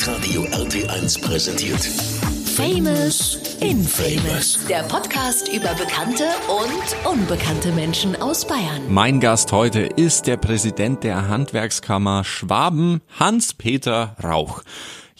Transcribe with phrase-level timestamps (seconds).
[0.00, 1.84] Hitradio RT1 präsentiert.
[2.56, 4.66] Famous Infamous.
[4.66, 8.80] Der Podcast über bekannte und unbekannte Menschen aus Bayern.
[8.88, 14.62] Mein Gast heute ist der Präsident der Handwerkskammer Schwaben, Hans-Peter Rauch.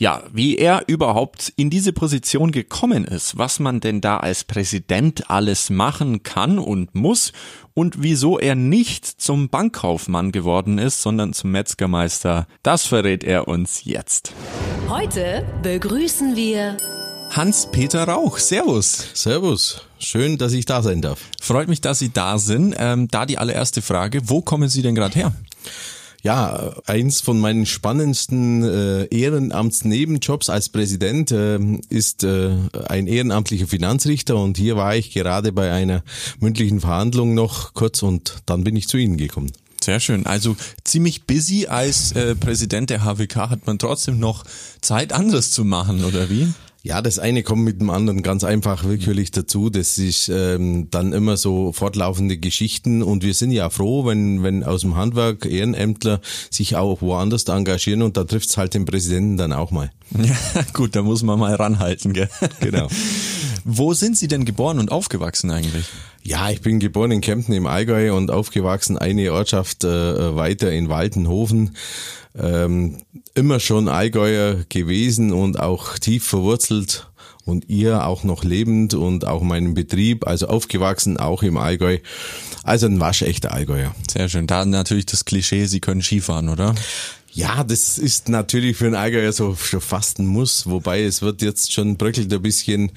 [0.01, 5.29] Ja, wie er überhaupt in diese Position gekommen ist, was man denn da als Präsident
[5.29, 7.35] alles machen kann und muss
[7.75, 13.85] und wieso er nicht zum Bankkaufmann geworden ist, sondern zum Metzgermeister, das verrät er uns
[13.85, 14.33] jetzt.
[14.89, 16.79] Heute begrüßen wir
[17.33, 19.11] Hans-Peter Rauch, Servus.
[19.13, 21.21] Servus, schön, dass ich da sein darf.
[21.43, 22.75] Freut mich, dass Sie da sind.
[22.79, 25.33] Ähm, da die allererste Frage, wo kommen Sie denn gerade her?
[26.23, 32.51] Ja, eins von meinen spannendsten äh, Ehrenamtsnebenjobs als Präsident äh, ist äh,
[32.89, 36.03] ein ehrenamtlicher Finanzrichter und hier war ich gerade bei einer
[36.39, 39.51] mündlichen Verhandlung noch kurz und dann bin ich zu Ihnen gekommen.
[39.83, 40.27] Sehr schön.
[40.27, 44.45] Also ziemlich busy als äh, Präsident der HWK hat man trotzdem noch
[44.83, 46.49] Zeit, anderes zu machen, oder wie?
[46.83, 49.69] Ja, das eine kommt mit dem anderen ganz einfach willkürlich dazu.
[49.69, 54.65] Das ist ähm, dann immer so fortlaufende Geschichten und wir sind ja froh, wenn, wenn
[54.65, 59.53] aus dem Handwerk Ehrenämtler sich auch woanders engagieren und da trifft's halt den Präsidenten dann
[59.53, 59.91] auch mal.
[60.23, 60.37] Ja,
[60.73, 62.29] gut, da muss man mal ranhalten, gell?
[62.61, 62.89] Genau.
[63.73, 65.87] Wo sind Sie denn geboren und aufgewachsen eigentlich?
[66.23, 70.89] Ja, ich bin geboren in Kempten im Allgäu und aufgewachsen eine Ortschaft äh, weiter in
[70.89, 71.77] Waltenhofen.
[72.37, 72.99] Ähm,
[73.35, 77.07] immer schon Allgäuer gewesen und auch tief verwurzelt
[77.45, 81.99] und ihr auch noch lebend und auch meinen Betrieb, also aufgewachsen auch im Allgäu.
[82.65, 83.95] Also ein waschechter Allgäuer.
[84.11, 84.47] Sehr schön.
[84.47, 86.75] Da natürlich das Klischee, Sie können Skifahren, oder?
[87.33, 91.43] Ja, das ist natürlich für einen Allgäuer so schon fast ein Muss, wobei es wird
[91.43, 92.91] jetzt schon bröckelt ein bisschen,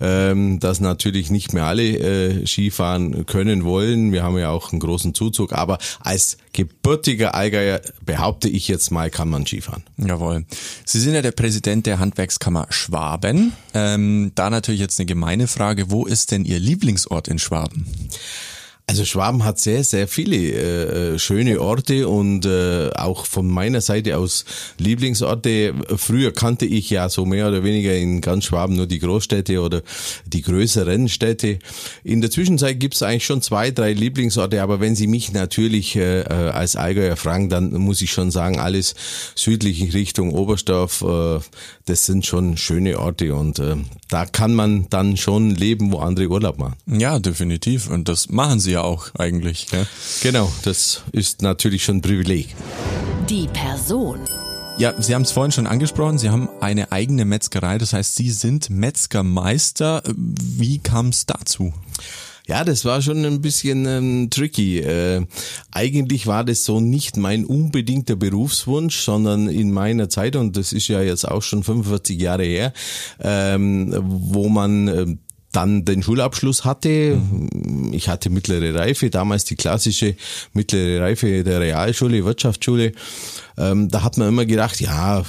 [0.00, 4.12] ähm, dass natürlich nicht mehr alle äh, Skifahren können wollen.
[4.12, 9.10] Wir haben ja auch einen großen Zuzug, aber als gebürtiger Allgäuer behaupte ich jetzt mal,
[9.10, 9.84] kann man Skifahren.
[9.96, 10.44] Jawohl.
[10.84, 13.52] Sie sind ja der Präsident der Handwerkskammer Schwaben.
[13.72, 17.86] Ähm, da natürlich jetzt eine gemeine Frage, wo ist denn Ihr Lieblingsort in Schwaben?
[18.90, 24.16] Also Schwaben hat sehr, sehr viele äh, schöne Orte und äh, auch von meiner Seite
[24.16, 24.46] aus
[24.78, 25.74] Lieblingsorte.
[25.98, 29.82] Früher kannte ich ja so mehr oder weniger in ganz Schwaben nur die Großstädte oder
[30.24, 31.58] die größeren Städte.
[32.02, 35.94] In der Zwischenzeit gibt es eigentlich schon zwei, drei Lieblingsorte, aber wenn Sie mich natürlich
[35.96, 38.94] äh, als Allgäuer fragen, dann muss ich schon sagen, alles
[39.34, 41.40] südlich in Richtung Oberstdorf, äh,
[41.84, 43.76] das sind schon schöne Orte und äh,
[44.08, 46.76] da kann man dann schon leben, wo andere Urlaub machen.
[46.86, 47.90] Ja, definitiv.
[47.90, 49.66] Und das machen Sie ja auch eigentlich.
[49.72, 49.86] Ja?
[50.22, 52.54] Genau, das ist natürlich schon ein Privileg.
[53.28, 54.20] die Person.
[54.78, 58.30] Ja, Sie haben es vorhin schon angesprochen, Sie haben eine eigene Metzgerei, das heißt, Sie
[58.30, 60.02] sind Metzgermeister.
[60.14, 61.72] Wie kam es dazu?
[62.46, 64.78] Ja, das war schon ein bisschen ähm, tricky.
[64.78, 65.26] Äh,
[65.70, 70.88] eigentlich war das so nicht mein unbedingter Berufswunsch, sondern in meiner Zeit, und das ist
[70.88, 72.72] ja jetzt auch schon 45 Jahre her,
[73.20, 75.06] ähm, wo man äh,
[75.52, 77.20] dann den Schulabschluss hatte.
[77.92, 80.14] Ich hatte mittlere Reife, damals die klassische
[80.52, 82.92] mittlere Reife der Realschule, Wirtschaftsschule.
[83.56, 85.24] Ähm, da hat man immer gedacht, ja,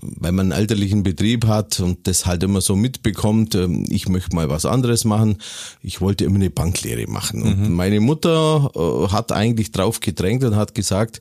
[0.00, 4.36] wenn man einen elterlichen Betrieb hat und das halt immer so mitbekommt, ähm, ich möchte
[4.36, 5.38] mal was anderes machen.
[5.82, 7.42] Ich wollte immer eine Banklehre machen.
[7.42, 11.20] Und meine Mutter äh, hat eigentlich drauf gedrängt und hat gesagt,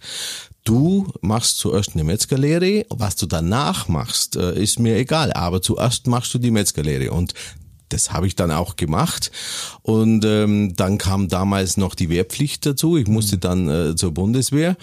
[0.66, 6.08] Du machst zuerst eine Metzgerlehre, was du danach machst, äh, ist mir egal, aber zuerst
[6.08, 7.36] machst du die Metzgerlehre und
[7.90, 9.32] das habe ich dann auch gemacht
[9.82, 12.98] und ähm, dann kam damals noch die Wehrpflicht dazu.
[12.98, 14.76] Ich musste dann äh, zur Bundeswehr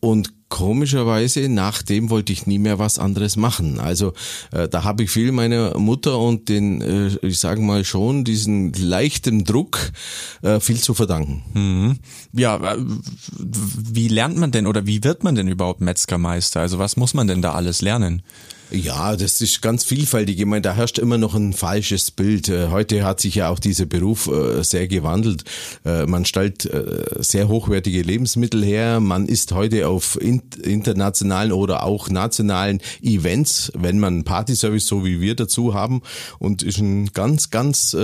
[0.00, 3.80] und komischerweise nachdem wollte ich nie mehr was anderes machen.
[3.80, 4.12] Also
[4.52, 8.72] äh, da habe ich viel meiner Mutter und den, äh, ich sage mal schon, diesen
[8.72, 9.78] leichten Druck
[10.42, 11.42] äh, viel zu verdanken.
[11.52, 11.98] Mhm.
[12.32, 12.78] Ja, äh,
[13.38, 16.60] wie lernt man denn oder wie wird man denn überhaupt Metzgermeister?
[16.60, 18.22] Also was muss man denn da alles lernen?
[18.70, 20.38] Ja, das ist ganz vielfältig.
[20.38, 22.50] Ich meine, da herrscht immer noch ein falsches Bild.
[22.50, 25.44] Äh, Heute hat sich ja auch dieser Beruf äh, sehr gewandelt.
[25.86, 26.68] Äh, Man stellt
[27.20, 29.00] sehr hochwertige Lebensmittel her.
[29.00, 35.04] Man ist heute auf in- internationalen oder auch nationalen Events, wenn man einen Partyservice so
[35.04, 36.02] wie wir dazu haben
[36.38, 37.96] und ist ein ganz, ganz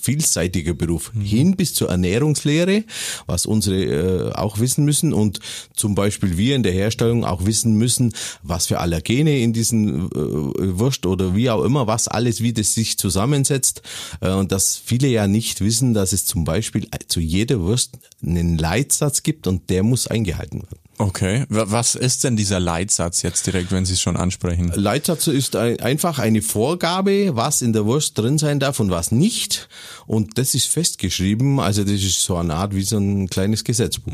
[0.00, 1.12] vielseitiger Beruf.
[1.20, 2.84] Hin bis zur Ernährungslehre,
[3.26, 5.40] was unsere auch wissen müssen und
[5.74, 8.12] zum Beispiel wir in der Herstellung auch wissen müssen,
[8.42, 12.98] was für Allergene in diesen Wurst oder wie auch immer, was alles, wie das sich
[12.98, 13.82] zusammensetzt.
[14.20, 18.58] Äh, und dass viele ja nicht wissen, dass es zum Beispiel zu jeder Wurst einen
[18.58, 20.78] Leitsatz gibt und der muss eingehalten werden.
[21.00, 24.72] Okay, Wa- was ist denn dieser Leitsatz jetzt direkt, wenn Sie es schon ansprechen?
[24.74, 29.12] Leitsatz ist ein, einfach eine Vorgabe, was in der Wurst drin sein darf und was
[29.12, 29.68] nicht.
[30.08, 31.60] Und das ist festgeschrieben.
[31.60, 34.12] Also das ist so eine Art wie so ein kleines Gesetzbuch.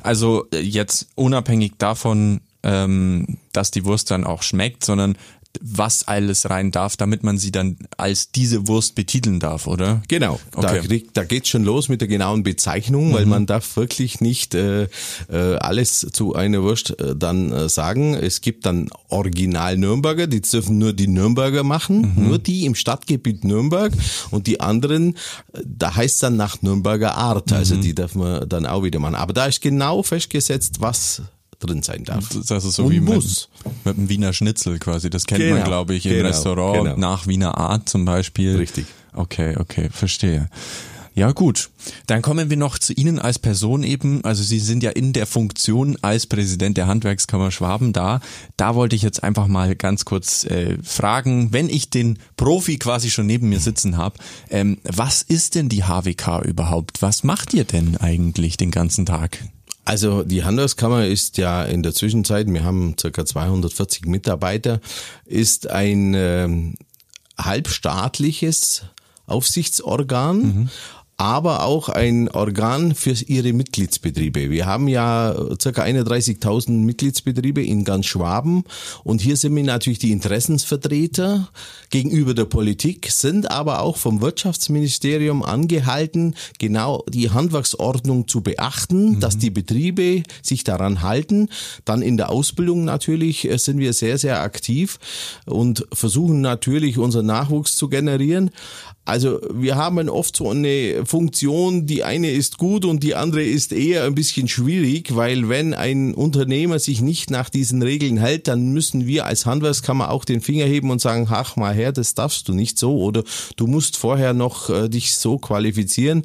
[0.00, 5.16] Also äh, jetzt unabhängig davon, ähm, dass die Wurst dann auch schmeckt, sondern
[5.60, 10.02] was alles rein darf, damit man sie dann als diese Wurst betiteln darf, oder?
[10.08, 10.80] Genau, Okay.
[10.88, 14.84] da, da geht's schon los mit der genauen Bezeichnung, weil man darf wirklich nicht äh,
[15.28, 18.14] äh, alles zu einer Wurst äh, dann äh, sagen.
[18.14, 23.44] Es gibt dann Original Nürnberger, die dürfen nur die Nürnberger machen, nur die im Stadtgebiet
[23.44, 23.92] Nürnberg
[24.30, 25.16] und die anderen,
[25.52, 29.16] äh, da heißt dann nach Nürnberger Art, also die darf man dann auch wieder machen.
[29.16, 31.20] Aber da ist genau festgesetzt, was
[31.62, 32.28] drin sein darf.
[32.48, 33.48] Das ist so Und wie mit, muss.
[33.84, 35.10] mit dem Wiener Schnitzel quasi.
[35.10, 36.96] Das kennt man, Genau, glaube ich, im genau, Restaurant genau.
[36.96, 38.56] nach Wiener Art zum Beispiel.
[38.56, 38.86] Richtig.
[39.14, 40.48] Okay, okay, verstehe.
[41.14, 41.68] Ja gut,
[42.06, 44.24] dann kommen wir noch zu Ihnen als Person eben.
[44.24, 48.20] Also Sie sind ja in der Funktion als Präsident der Handwerkskammer Schwaben da.
[48.56, 53.10] Da wollte ich jetzt einfach mal ganz kurz äh, fragen, wenn ich den Profi quasi
[53.10, 54.16] schon neben mir sitzen habe,
[54.48, 57.02] ähm, was ist denn die HWK überhaupt?
[57.02, 59.38] Was macht ihr denn eigentlich den ganzen Tag?
[59.84, 64.80] Also die Handelskammer ist ja in der Zwischenzeit, wir haben circa 240 Mitarbeiter,
[65.24, 66.74] ist ein ähm,
[67.36, 68.84] halbstaatliches
[69.26, 70.70] Aufsichtsorgan.
[71.22, 74.50] Aber auch ein Organ für ihre Mitgliedsbetriebe.
[74.50, 75.32] Wir haben ja
[75.62, 78.64] circa 31.000 Mitgliedsbetriebe in ganz Schwaben
[79.04, 81.48] und hier sind wir natürlich die Interessensvertreter
[81.90, 89.38] gegenüber der Politik, sind aber auch vom Wirtschaftsministerium angehalten, genau die Handwerksordnung zu beachten, dass
[89.38, 91.50] die Betriebe sich daran halten.
[91.84, 94.98] Dann in der Ausbildung natürlich äh, sind wir sehr, sehr aktiv
[95.46, 98.50] und versuchen natürlich unseren Nachwuchs zu generieren.
[99.04, 103.72] Also wir haben oft so eine Funktion, die eine ist gut und die andere ist
[103.72, 108.72] eher ein bisschen schwierig, weil wenn ein Unternehmer sich nicht nach diesen Regeln hält, dann
[108.72, 112.46] müssen wir als Handwerkskammer auch den Finger heben und sagen, ach mal her, das darfst
[112.48, 113.24] du nicht so oder
[113.56, 116.22] du musst vorher noch äh, dich so qualifizieren.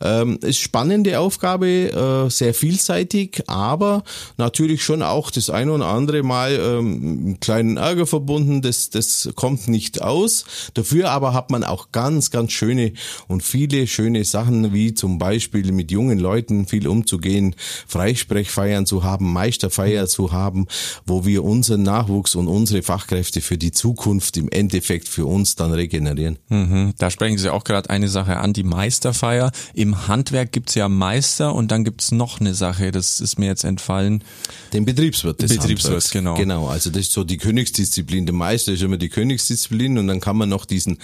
[0.00, 4.02] Ähm, ist spannende Aufgabe, äh, sehr vielseitig, aber
[4.38, 9.30] natürlich schon auch das eine oder andere Mal ähm, einen kleinen Ärger verbunden, das, das
[9.36, 10.44] kommt nicht aus.
[10.74, 12.92] Dafür aber hat man auch ganz, ganz schöne
[13.26, 17.54] und viele schöne Sachen, wie zum Beispiel mit jungen Leuten viel umzugehen,
[17.86, 20.66] Freisprechfeiern zu haben, Meisterfeier zu haben,
[21.06, 25.72] wo wir unseren Nachwuchs und unsere Fachkräfte für die Zukunft im Endeffekt für uns dann
[25.72, 26.38] regenerieren.
[26.48, 26.94] Mhm.
[26.98, 29.52] Da sprechen Sie auch gerade eine Sache an, die Meisterfeier.
[29.74, 33.64] Im Handwerk gibt's ja Meister und dann gibt's noch eine Sache, das ist mir jetzt
[33.64, 34.24] entfallen.
[34.72, 36.10] Den Betriebswirt des Betriebswirt, Handwerks.
[36.10, 36.34] genau.
[36.36, 38.26] Genau, also das ist so die Königsdisziplin.
[38.26, 40.98] Der Meister ist immer die Königsdisziplin und dann kann man noch diesen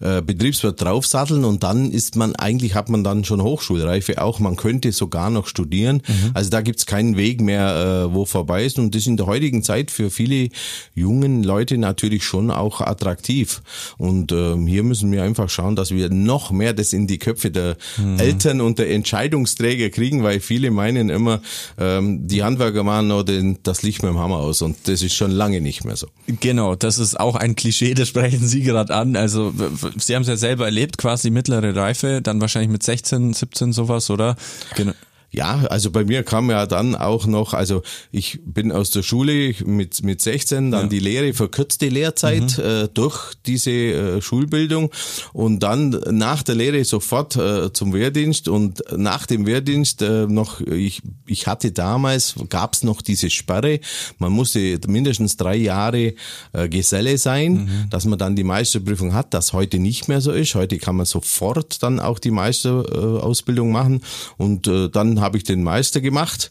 [0.00, 4.56] äh, Betriebswirt draufsatteln und dann ist man, eigentlich hat man dann schon Hochschulreife auch, man
[4.56, 6.02] könnte sogar noch studieren.
[6.34, 9.26] Also da gibt's keinen Weg mehr, äh, wo vorbei ist und das ist in der
[9.26, 10.48] heutigen Zeit für viele
[10.94, 13.62] jungen Leute natürlich schon auch attraktiv.
[13.98, 17.50] Und ähm, hier müssen wir einfach schauen, dass wir noch mehr das in die Köpfe
[17.50, 17.76] der
[18.18, 21.40] Eltern und der Entscheidungsträger kriegen, weil viele meinen immer,
[21.78, 25.14] ähm, die Handwerker machen noch den, das Licht mit dem Hammer aus und das ist
[25.14, 26.06] schon lange nicht mehr so.
[26.40, 29.16] Genau, das ist auch ein Klischee, das sprechen Sie gerade an.
[29.16, 29.52] Also
[29.96, 34.10] Sie haben es ja selber erlebt, quasi mittlere Reife, dann wahrscheinlich mit 16, 17 sowas,
[34.10, 34.36] oder?
[34.74, 34.92] Genau.
[35.32, 39.54] Ja, also bei mir kam ja dann auch noch, also ich bin aus der Schule
[39.64, 44.90] mit, mit 16, dann die Lehre, verkürzte Lehrzeit äh, durch diese äh, Schulbildung.
[45.32, 48.48] Und dann nach der Lehre sofort äh, zum Wehrdienst.
[48.48, 53.80] Und nach dem Wehrdienst äh, noch, ich, ich hatte damals, gab's noch diese Sperre,
[54.18, 56.14] man musste mindestens drei Jahre
[56.52, 60.54] äh, Geselle sein, dass man dann die Meisterprüfung hat, das heute nicht mehr so ist.
[60.54, 64.02] Heute kann man sofort dann auch die Meisterausbildung äh, Ausbildung machen.
[64.36, 64.88] Und äh,
[65.20, 66.50] habe ich den Meister gemacht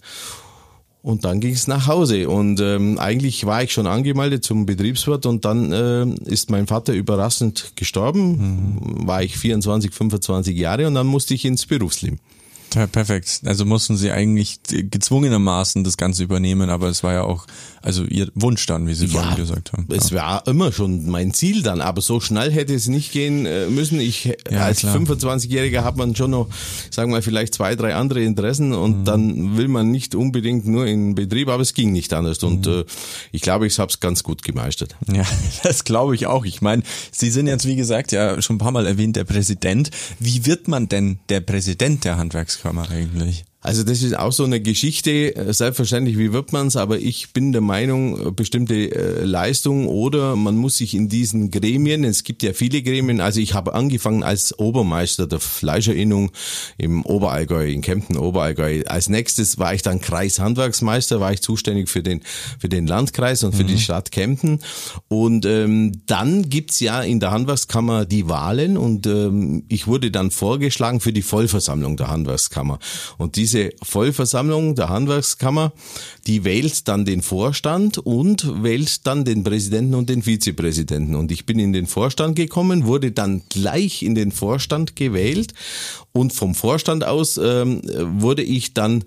[1.01, 2.29] und dann ging es nach Hause.
[2.29, 6.93] Und ähm, eigentlich war ich schon angemeldet zum Betriebswirt und dann äh, ist mein Vater
[6.93, 12.19] überraschend gestorben, war ich 24, 25 Jahre und dann musste ich ins Berufsleben.
[12.75, 13.41] Ja, perfekt.
[13.45, 17.45] Also mussten Sie eigentlich gezwungenermaßen das Ganze übernehmen, aber es war ja auch,
[17.81, 19.87] also Ihr Wunsch dann, wie Sie vorhin gesagt haben.
[19.89, 23.67] Es war immer schon mein Ziel dann, aber so schnell hätte es nicht gehen äh,
[23.67, 23.99] müssen.
[23.99, 24.95] Ich Ja, als klar.
[24.97, 26.47] 25-Jähriger hat man schon noch,
[26.91, 29.05] sagen wir vielleicht zwei, drei andere Interessen und Mhm.
[29.05, 32.71] dann will man nicht unbedingt nur in Betrieb, aber es ging nicht anders und Mhm.
[32.71, 32.85] äh,
[33.31, 34.95] ich glaube, ich habe es ganz gut gemeistert.
[35.11, 35.23] Ja,
[35.63, 36.45] das glaube ich auch.
[36.45, 39.89] Ich meine, Sie sind jetzt, wie gesagt, ja schon ein paar Mal erwähnt, der Präsident.
[40.19, 42.17] Wie wird man denn der Präsident der
[42.65, 43.45] Handwerkskammer eigentlich?
[43.61, 47.51] Also das ist auch so eine Geschichte, äh, selbstverständlich, wie wird man's, aber ich bin
[47.51, 52.41] der Meinung, äh, bestimmte äh, Leistungen oder man muss sich in diesen Gremien, es gibt
[52.41, 56.31] ja viele Gremien, also ich habe angefangen als Obermeister der Fleischerinnung
[56.77, 58.83] im Oberallgäu, in Kempten Oberallgäu.
[58.85, 62.21] Als nächstes war ich dann Kreishandwerksmeister, war ich zuständig für den,
[62.59, 64.61] für den Landkreis und für die Stadt Kempten.
[65.09, 70.31] Und ähm, dann gibt's ja in der Handwerkskammer die Wahlen und ähm, ich wurde dann
[70.31, 72.79] vorgeschlagen für die Vollversammlung der Handwerkskammer.
[73.17, 75.73] Und diese diese Vollversammlung der Handwerkskammer,
[76.27, 81.15] die wählt dann den Vorstand und wählt dann den Präsidenten und den Vizepräsidenten.
[81.15, 85.53] Und ich bin in den Vorstand gekommen, wurde dann gleich in den Vorstand gewählt
[86.11, 87.81] und vom Vorstand aus ähm,
[88.21, 89.03] wurde ich dann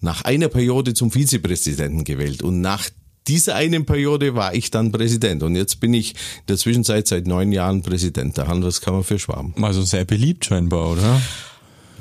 [0.00, 2.42] nach einer Periode zum Vizepräsidenten gewählt.
[2.42, 2.88] Und nach
[3.28, 7.26] dieser einen Periode war ich dann Präsident und jetzt bin ich in der Zwischenzeit seit
[7.26, 9.52] neun Jahren Präsident der Handelskammer für Schwaben.
[9.62, 11.20] Also sehr beliebt scheinbar, oder?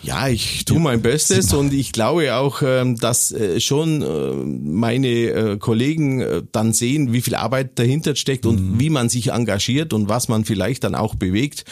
[0.06, 5.08] Ja, ich tue mein Bestes und ich glaube auch, ähm, dass äh, schon äh, meine
[5.08, 8.80] äh, Kollegen dann sehen, wie viel Arbeit dahinter steckt und mhm.
[8.80, 11.66] wie man sich engagiert und was man vielleicht dann auch bewegt.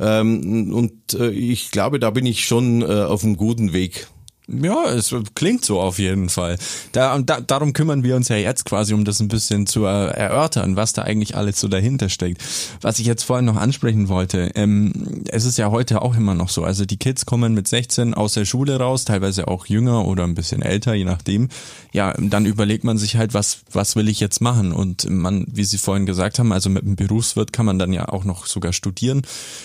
[0.00, 4.08] Ähm, und ich glaube, da bin ich schon auf einem guten Weg.
[4.50, 6.56] Ja, es klingt so auf jeden Fall.
[6.92, 10.74] Da, da, darum kümmern wir uns ja jetzt quasi, um das ein bisschen zu erörtern,
[10.74, 12.42] was da eigentlich alles so dahinter steckt.
[12.80, 16.48] Was ich jetzt vorhin noch ansprechen wollte, ähm, es ist ja heute auch immer noch
[16.48, 16.64] so.
[16.64, 20.34] Also die Kids kommen mit 16 aus der Schule raus, teilweise auch jünger oder ein
[20.34, 21.50] bisschen älter, je nachdem.
[21.92, 24.72] Ja, dann überlegt man sich halt, was, was will ich jetzt machen?
[24.72, 28.08] Und man, wie Sie vorhin gesagt haben, also mit einem Berufswirt kann man dann ja
[28.08, 29.22] auch noch sogar studieren.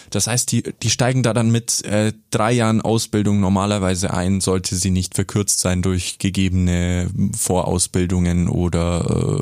[0.09, 4.72] Das heißt, die, die steigen da dann mit äh, drei Jahren Ausbildung normalerweise ein, sollte
[4.73, 9.39] sollte sie nicht verkürzt sein durch gegebene Vorausbildungen oder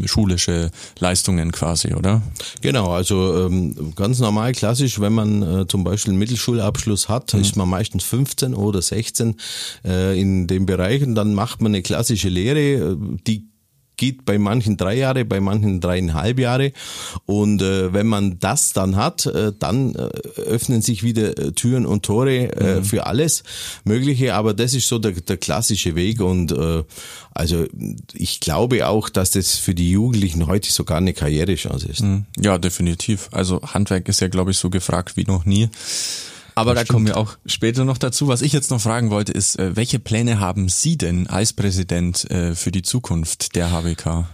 [0.00, 2.22] äh, schulische Leistungen quasi, oder?
[2.60, 7.40] Genau, also ähm, ganz normal, klassisch, wenn man äh, zum Beispiel einen Mittelschulabschluss hat, mhm.
[7.40, 9.36] ist man meistens 15 oder 16
[9.84, 13.48] äh, in dem Bereich und dann macht man eine klassische Lehre, äh, die
[13.96, 16.72] geht bei manchen drei Jahre, bei manchen dreieinhalb Jahre.
[17.24, 20.08] Und äh, wenn man das dann hat, äh, dann äh,
[20.40, 22.84] öffnen sich wieder äh, Türen und Tore äh, mhm.
[22.84, 23.42] für alles
[23.84, 24.34] Mögliche.
[24.34, 26.20] Aber das ist so der, der klassische Weg.
[26.20, 26.84] Und äh,
[27.32, 27.66] also
[28.12, 32.02] ich glaube auch, dass das für die Jugendlichen heute sogar eine Karrierechance ist.
[32.02, 32.26] Mhm.
[32.38, 33.28] Ja, definitiv.
[33.32, 35.68] Also Handwerk ist ja, glaube ich, so gefragt wie noch nie.
[36.56, 38.28] Aber da kommen wir auch später noch dazu.
[38.28, 42.28] Was ich jetzt noch fragen wollte, ist, äh, welche Pläne haben Sie denn als Präsident
[42.30, 44.24] äh, für die Zukunft der HWK?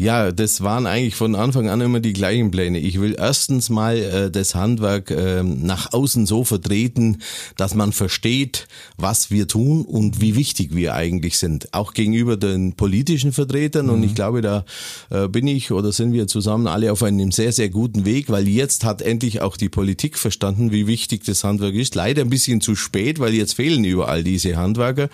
[0.00, 2.78] Ja, das waren eigentlich von Anfang an immer die gleichen Pläne.
[2.78, 7.18] Ich will erstens mal äh, das Handwerk äh, nach außen so vertreten,
[7.56, 11.74] dass man versteht, was wir tun und wie wichtig wir eigentlich sind.
[11.74, 13.86] Auch gegenüber den politischen Vertretern.
[13.86, 13.92] Mhm.
[13.92, 14.64] Und ich glaube, da
[15.10, 18.46] äh, bin ich oder sind wir zusammen alle auf einem sehr, sehr guten Weg, weil
[18.46, 21.96] jetzt hat endlich auch die Politik verstanden, wie wichtig das Handwerk ist.
[21.96, 25.08] Leider ein bisschen zu spät, weil jetzt fehlen überall diese Handwerker.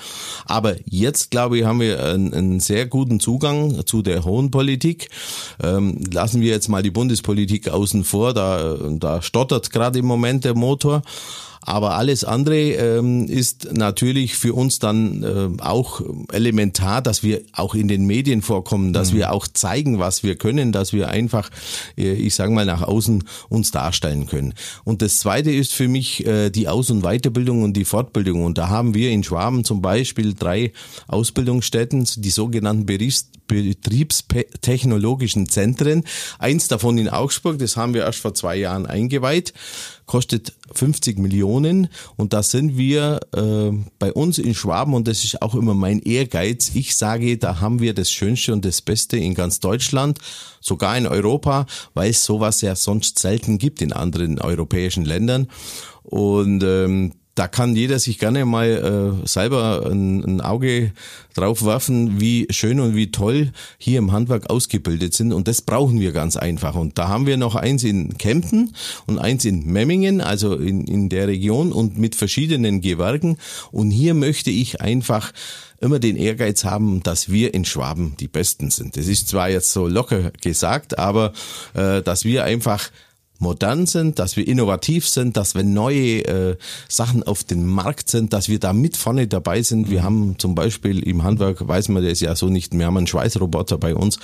[0.45, 4.74] Aber jetzt, glaube ich, haben wir einen, einen sehr guten Zugang zu der hohen Politik.
[4.75, 5.09] Politik.
[5.63, 10.45] Ähm, lassen wir jetzt mal die Bundespolitik außen vor, da, da stottert gerade im Moment
[10.45, 11.03] der Motor.
[11.67, 17.75] Aber alles andere ähm, ist natürlich für uns dann äh, auch elementar, dass wir auch
[17.75, 19.17] in den Medien vorkommen, dass mhm.
[19.17, 21.49] wir auch zeigen, was wir können, dass wir einfach,
[21.97, 24.53] äh, ich sage mal, nach außen uns darstellen können.
[24.85, 28.45] Und das Zweite ist für mich äh, die Aus- und Weiterbildung und die Fortbildung.
[28.45, 30.73] Und da haben wir in Schwaben zum Beispiel drei
[31.09, 36.05] Ausbildungsstätten, die sogenannten Betriebs betriebstechnologischen Zentren.
[36.39, 39.53] Eins davon in Augsburg, das haben wir erst vor zwei Jahren eingeweiht
[40.07, 45.43] kostet 50 Millionen und da sind wir äh, bei uns in Schwaben und das ist
[45.43, 46.73] auch immer mein Ehrgeiz.
[46.75, 50.19] Ich sage, da haben wir das Schönste und das Beste in ganz Deutschland,
[50.61, 55.49] sogar in Europa, weil es sowas ja sonst selten gibt in anderen europäischen Ländern.
[56.03, 60.93] Und ähm, da kann jeder sich gerne mal äh, selber ein, ein Auge
[61.35, 65.33] drauf werfen, wie schön und wie toll hier im Handwerk ausgebildet sind.
[65.33, 66.77] Und das brauchen wir ganz einfach.
[66.77, 68.75] Und da haben wir noch eins in Kempten
[69.07, 73.39] und eins in Memmingen, also in, in der Region und mit verschiedenen Gewerken.
[73.73, 75.33] Und hier möchte ich einfach
[75.81, 78.97] immer den Ehrgeiz haben, dass wir in Schwaben die Besten sind.
[78.97, 81.33] Das ist zwar jetzt so locker gesagt, aber
[81.75, 82.91] äh, dass wir einfach
[83.39, 86.57] modern sind, dass wir innovativ sind, dass wenn neue äh,
[86.89, 89.91] Sachen auf den Markt sind, dass wir da mit vorne dabei sind.
[89.91, 90.05] Wir mhm.
[90.05, 93.79] haben zum Beispiel im Handwerk, weiß man das ja so nicht, wir haben einen Schweißroboter
[93.79, 94.19] bei uns.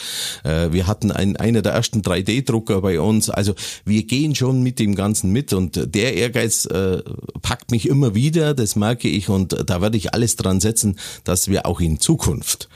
[0.44, 3.30] Äh, wir hatten ein, einer der ersten 3D-Drucker bei uns.
[3.30, 7.02] Also wir gehen schon mit dem Ganzen mit und der Ehrgeiz äh,
[7.42, 11.48] packt mich immer wieder, das merke ich und da werde ich alles dran setzen, dass
[11.48, 12.68] wir auch in Zukunft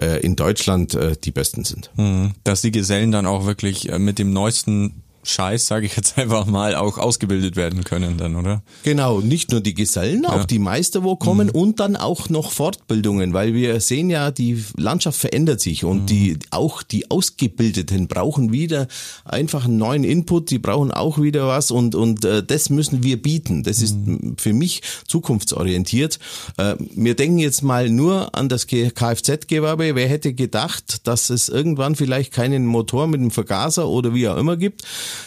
[0.00, 1.90] äh, in Deutschland äh, die Besten sind.
[1.96, 2.32] Mhm.
[2.44, 6.46] Dass die Gesellen dann auch wirklich äh, mit dem neuesten Scheiß, sage ich jetzt einfach
[6.46, 8.62] mal, auch ausgebildet werden können dann, oder?
[8.82, 10.30] Genau, nicht nur die Gesellen, ja.
[10.30, 11.54] auch die Meister, wo kommen mhm.
[11.54, 16.06] und dann auch noch Fortbildungen, weil wir sehen ja, die Landschaft verändert sich und mhm.
[16.06, 18.88] die auch die Ausgebildeten brauchen wieder
[19.24, 23.20] einfach einen neuen Input, die brauchen auch wieder was und und äh, das müssen wir
[23.20, 23.62] bieten.
[23.62, 24.36] Das ist mhm.
[24.38, 26.18] für mich zukunftsorientiert.
[26.56, 29.94] Äh, wir denken jetzt mal nur an das Kfz-Gewerbe.
[29.94, 34.36] Wer hätte gedacht, dass es irgendwann vielleicht keinen Motor mit einem Vergaser oder wie auch
[34.36, 34.84] immer gibt?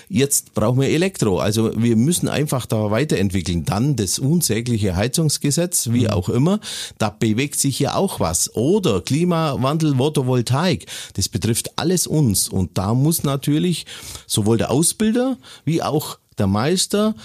[0.09, 1.39] Jetzt brauchen wir Elektro.
[1.39, 3.65] Also wir müssen einfach da weiterentwickeln.
[3.65, 6.59] Dann das unsägliche Heizungsgesetz, wie auch immer.
[6.97, 8.55] Da bewegt sich ja auch was.
[8.55, 10.85] Oder Klimawandel, Photovoltaik.
[11.13, 12.49] Das betrifft alles uns.
[12.49, 13.85] Und da muss natürlich
[14.27, 17.15] sowohl der Ausbilder wie auch der Meister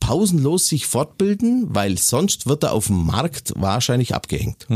[0.00, 4.66] pausenlos sich fortbilden, weil sonst wird er auf dem Markt wahrscheinlich abgehängt.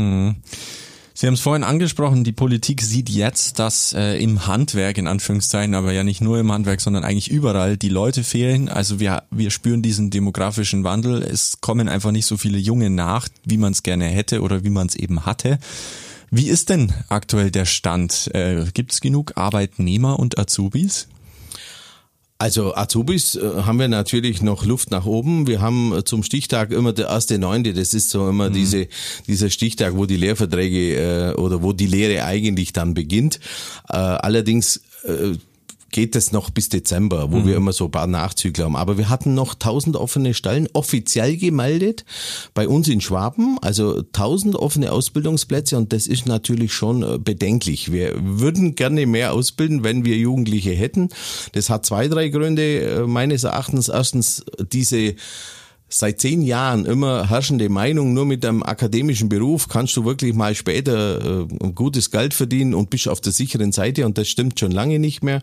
[1.15, 5.75] Sie haben es vorhin angesprochen, die Politik sieht jetzt, dass äh, im Handwerk, in Anführungszeichen,
[5.75, 8.67] aber ja nicht nur im Handwerk, sondern eigentlich überall die Leute fehlen.
[8.67, 11.21] Also wir, wir spüren diesen demografischen Wandel.
[11.21, 14.71] Es kommen einfach nicht so viele Junge nach, wie man es gerne hätte oder wie
[14.71, 15.59] man es eben hatte.
[16.31, 18.31] Wie ist denn aktuell der Stand?
[18.33, 21.07] Äh, Gibt es genug Arbeitnehmer und Azubis?
[22.43, 25.47] Also Azubis äh, haben wir natürlich noch Luft nach oben.
[25.47, 27.73] Wir haben äh, zum Stichtag immer der erste Neunte.
[27.73, 28.89] Das ist so immer diese
[29.27, 33.39] dieser Stichtag, wo die Lehrverträge äh, oder wo die Lehre eigentlich dann beginnt.
[33.87, 34.81] Äh, allerdings
[35.93, 38.75] geht es noch bis Dezember, wo wir immer so ein paar Nachzügler haben.
[38.75, 42.03] Aber wir hatten noch 1000 offene Stellen offiziell gemeldet
[42.53, 47.91] bei uns in Schwaben, also 1000 offene Ausbildungsplätze und das ist natürlich schon äh, bedenklich.
[47.91, 51.09] Wir würden gerne mehr ausbilden, wenn wir Jugendliche hätten.
[51.53, 53.87] Das hat zwei, drei Gründe äh, meines Erachtens.
[53.87, 55.15] Erstens diese
[55.97, 60.55] seit zehn Jahren immer herrschende Meinung, nur mit einem akademischen Beruf kannst du wirklich mal
[60.55, 64.71] später äh, gutes Geld verdienen und bist auf der sicheren Seite und das stimmt schon
[64.71, 65.41] lange nicht mehr.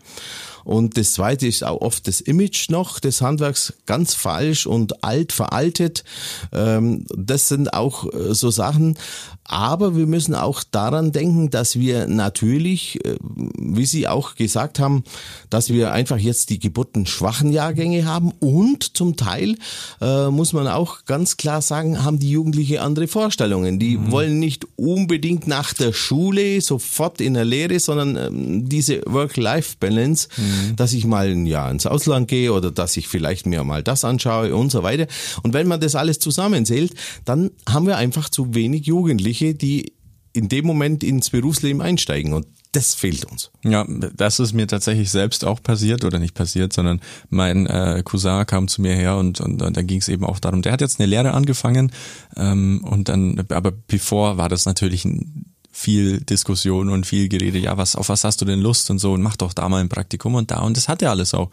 [0.63, 5.31] Und das zweite ist auch oft das Image noch des Handwerks ganz falsch und alt
[5.31, 6.03] veraltet.
[6.51, 8.97] Ähm, das sind auch äh, so Sachen.
[9.43, 15.03] Aber wir müssen auch daran denken, dass wir natürlich, äh, wie Sie auch gesagt haben,
[15.49, 19.57] dass wir einfach jetzt die geburtenschwachen Jahrgänge haben und zum Teil
[19.99, 23.77] äh, muss man auch ganz klar sagen, haben die Jugendliche andere Vorstellungen.
[23.77, 30.29] Die wollen nicht unbedingt nach der Schule sofort in der Lehre, sondern ähm, diese Work-Life-Balance,
[30.75, 34.03] dass ich mal ein Jahr ins Ausland gehe oder dass ich vielleicht mir mal das
[34.03, 35.07] anschaue und so weiter.
[35.43, 36.93] Und wenn man das alles zusammenzählt,
[37.25, 39.93] dann haben wir einfach zu wenig Jugendliche, die
[40.33, 42.33] in dem Moment ins Berufsleben einsteigen.
[42.33, 43.51] Und das fehlt uns.
[43.63, 48.45] Ja, das ist mir tatsächlich selbst auch passiert oder nicht passiert, sondern mein äh, Cousin
[48.45, 50.81] kam zu mir her und, und, und dann ging es eben auch darum, der hat
[50.81, 51.91] jetzt eine Lehre angefangen
[52.37, 57.77] ähm, und dann, aber bevor war das natürlich ein viel Diskussion und viel Gerede, ja,
[57.77, 59.13] was, auf was hast du denn Lust und so?
[59.13, 60.59] Und mach doch da mal ein Praktikum und da.
[60.59, 61.49] Und das hat er alles auch.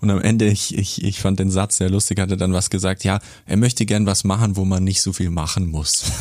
[0.00, 2.70] Und am Ende, ich, ich, ich fand den Satz sehr lustig, hat er dann was
[2.70, 6.04] gesagt, ja, er möchte gern was machen, wo man nicht so viel machen muss.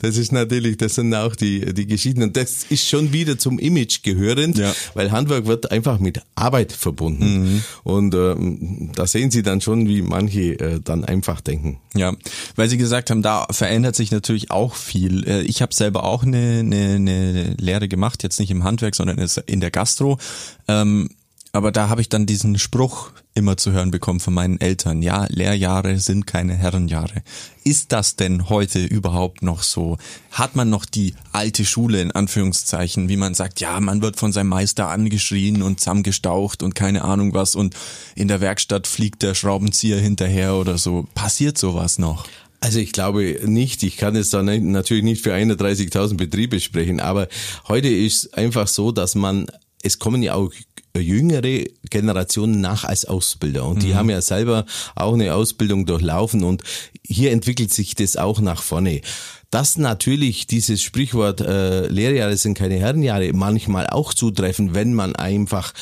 [0.00, 2.22] Das ist natürlich, das sind auch die, die Geschichten.
[2.22, 4.72] Und das ist schon wieder zum Image gehörend, Ja.
[4.94, 7.64] weil Handwerk wird einfach mit Arbeit verbunden.
[7.82, 11.80] Und ähm, da sehen Sie dann schon, wie manche äh, dann einfach denken.
[11.96, 12.14] Ja,
[12.54, 15.26] weil Sie gesagt haben, da verändert sich natürlich auch viel.
[15.26, 19.18] Äh, Ich habe selber auch eine, eine, eine Lehre gemacht, jetzt nicht im Handwerk, sondern
[19.46, 20.18] in der Gastro.
[20.68, 21.10] Ähm,
[21.58, 25.02] aber da habe ich dann diesen Spruch immer zu hören bekommen von meinen Eltern.
[25.02, 27.22] Ja, Lehrjahre sind keine Herrenjahre.
[27.64, 29.98] Ist das denn heute überhaupt noch so?
[30.30, 34.32] Hat man noch die alte Schule in Anführungszeichen, wie man sagt, ja, man wird von
[34.32, 37.74] seinem Meister angeschrien und zusammengestaucht und keine Ahnung was und
[38.14, 41.08] in der Werkstatt fliegt der Schraubenzieher hinterher oder so.
[41.14, 42.24] Passiert sowas noch?
[42.60, 47.28] Also ich glaube nicht, ich kann jetzt da natürlich nicht für 31.000 Betriebe sprechen, aber
[47.68, 49.46] heute ist einfach so, dass man,
[49.82, 50.52] es kommen ja auch
[51.00, 56.62] jüngere Generationen nach als Ausbilder und die haben ja selber auch eine Ausbildung durchlaufen und
[57.06, 59.00] hier entwickelt sich das auch nach vorne.
[59.50, 65.72] Dass natürlich dieses Sprichwort äh, Lehrjahre sind keine Herrenjahre manchmal auch zutreffen, wenn man einfach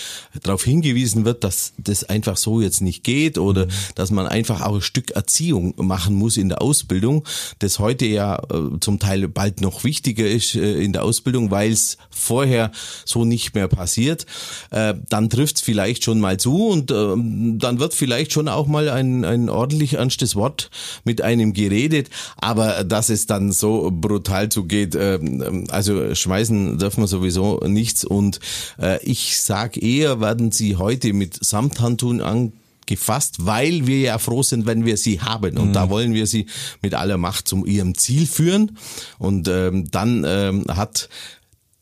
[0.44, 4.76] darauf hingewiesen wird, dass das einfach so jetzt nicht geht oder dass man einfach auch
[4.76, 7.24] ein Stück Erziehung machen muss in der Ausbildung,
[7.58, 11.72] das heute ja äh, zum Teil bald noch wichtiger ist äh, in der Ausbildung, weil
[11.72, 12.70] es vorher
[13.04, 14.26] so nicht mehr passiert,
[14.70, 18.68] äh, dann trifft es vielleicht schon mal zu und ähm, dann wird vielleicht schon auch
[18.68, 20.70] mal ein, ein ordentlich ernstes Wort
[21.02, 27.08] mit einem geredet, aber dass es dann so brutal zugeht, ähm, also schmeißen dürfen wir
[27.08, 28.40] sowieso nichts und
[28.80, 32.52] äh, ich sag eher, werden sie heute mit Samthandtun an
[32.86, 35.58] gefasst, weil wir ja froh sind, wenn wir sie haben.
[35.58, 36.46] Und da wollen wir sie
[36.82, 38.78] mit aller Macht zu ihrem Ziel führen.
[39.18, 41.08] Und ähm, dann ähm, hat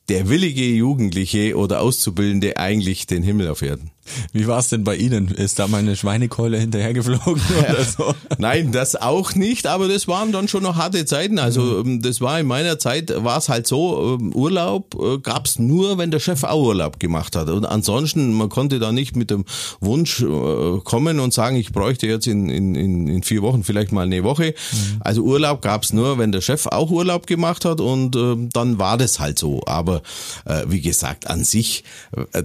[0.09, 3.91] der willige Jugendliche oder Auszubildende eigentlich den Himmel auf Erden.
[4.33, 5.29] Wie war es denn bei Ihnen?
[5.29, 8.14] Ist da mal eine Schweinekeule hinterhergeflogen oder so?
[8.38, 11.38] Nein, das auch nicht, aber das waren dann schon noch harte Zeiten.
[11.38, 15.59] Also ähm, das war in meiner Zeit, war es halt so, ähm, Urlaub äh, gab's
[15.59, 17.49] nur, wenn der Chef auch Urlaub gemacht hat.
[17.49, 19.45] Und ansonsten, man konnte da nicht mit dem
[19.81, 24.03] Wunsch äh, kommen und sagen, ich bräuchte jetzt in, in, in vier Wochen vielleicht mal
[24.03, 24.55] eine Woche.
[25.01, 28.99] Also Urlaub gab's nur, wenn der Chef auch Urlaub gemacht hat und ähm, dann war
[28.99, 29.62] das halt so.
[29.67, 30.03] Aber
[30.45, 31.85] äh, wie gesagt, an sich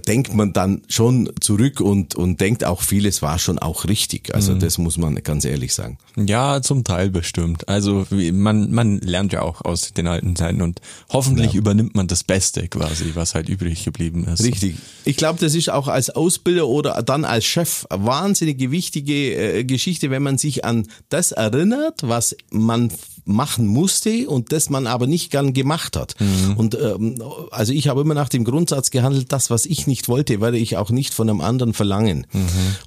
[0.06, 4.32] denkt man dann schon zurück und, und denkt auch vieles war schon auch richtig.
[4.32, 5.98] Also das muss man ganz ehrlich sagen.
[6.14, 7.68] Ja, zum Teil bestimmt.
[7.68, 12.22] Also man, man lernt ja auch aus den alten Zeiten und hoffentlich übernimmt man das
[12.22, 14.44] Beste quasi, was halt übrig geblieben ist.
[14.44, 14.76] Richtig.
[15.04, 19.64] Ich glaube, das ist auch als Ausbilder oder dann als Chef eine wahnsinnige wichtige äh,
[19.64, 22.92] Geschichte, wenn man sich an das erinnert, was man
[23.30, 26.14] machen musste und das man aber nicht gern gemacht hat.
[26.56, 30.40] Und ähm, also ich habe immer nach dem Grundsatz gehandelt, das, was ich nicht wollte,
[30.40, 32.26] werde ich auch nicht von einem anderen verlangen.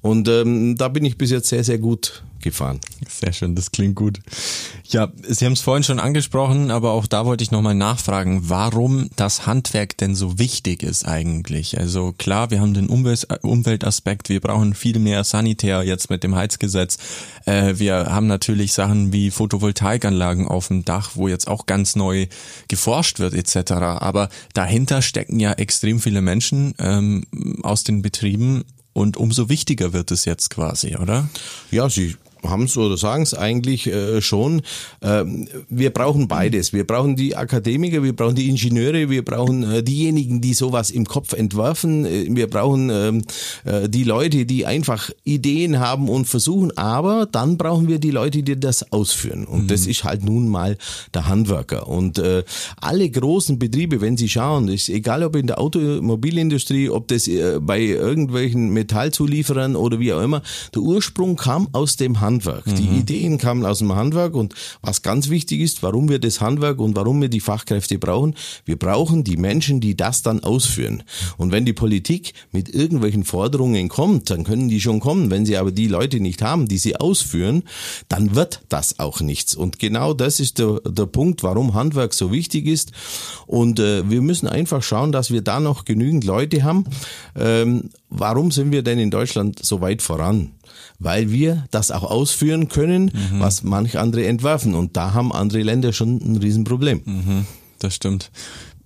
[0.01, 2.79] Und ähm, da bin ich bis jetzt sehr, sehr gut gefahren.
[3.09, 4.19] Sehr schön, das klingt gut.
[4.85, 9.09] Ja, Sie haben es vorhin schon angesprochen, aber auch da wollte ich nochmal nachfragen, warum
[9.15, 11.79] das Handwerk denn so wichtig ist eigentlich.
[11.79, 16.35] Also klar, wir haben den Umwelt, Umweltaspekt, wir brauchen viel mehr Sanitär jetzt mit dem
[16.35, 16.97] Heizgesetz.
[17.45, 22.27] Äh, wir haben natürlich Sachen wie Photovoltaikanlagen auf dem Dach, wo jetzt auch ganz neu
[22.67, 23.71] geforscht wird etc.
[23.71, 27.25] Aber dahinter stecken ja extrem viele Menschen ähm,
[27.63, 31.27] aus den Betrieben und umso wichtiger wird es jetzt quasi, oder?
[31.71, 34.61] Ja, Sie haben es oder sagen es eigentlich äh, schon.
[35.01, 36.73] Ähm, wir brauchen beides.
[36.73, 41.05] Wir brauchen die Akademiker, wir brauchen die Ingenieure, wir brauchen äh, diejenigen, die sowas im
[41.05, 42.05] Kopf entwerfen.
[42.05, 43.21] Äh, wir brauchen ähm,
[43.65, 46.77] äh, die Leute, die einfach Ideen haben und versuchen.
[46.77, 49.45] Aber dann brauchen wir die Leute, die das ausführen.
[49.45, 50.77] Und das ist halt nun mal
[51.13, 51.87] der Handwerker.
[51.87, 52.43] Und äh,
[52.79, 57.59] alle großen Betriebe, wenn Sie schauen, ist egal ob in der Automobilindustrie, ob das äh,
[57.59, 60.41] bei irgendwelchen Metallzulieferern oder wie auch immer,
[60.73, 62.65] der Ursprung kam aus dem Handwerk.
[62.65, 66.79] Die Ideen kamen aus dem Handwerk und was ganz wichtig ist, warum wir das Handwerk
[66.79, 71.03] und warum wir die Fachkräfte brauchen, wir brauchen die Menschen, die das dann ausführen.
[71.37, 75.29] Und wenn die Politik mit irgendwelchen Forderungen kommt, dann können die schon kommen.
[75.29, 77.63] Wenn sie aber die Leute nicht haben, die sie ausführen,
[78.09, 79.55] dann wird das auch nichts.
[79.55, 82.93] Und genau das ist der, der Punkt, warum Handwerk so wichtig ist.
[83.45, 86.85] Und äh, wir müssen einfach schauen, dass wir da noch genügend Leute haben.
[87.35, 90.51] Ähm, warum sind wir denn in Deutschland so weit voran?
[90.99, 94.75] Weil wir das auch ausführen können, was manch andere entwerfen.
[94.75, 97.45] Und da haben andere Länder schon ein Riesenproblem.
[97.79, 98.31] Das stimmt.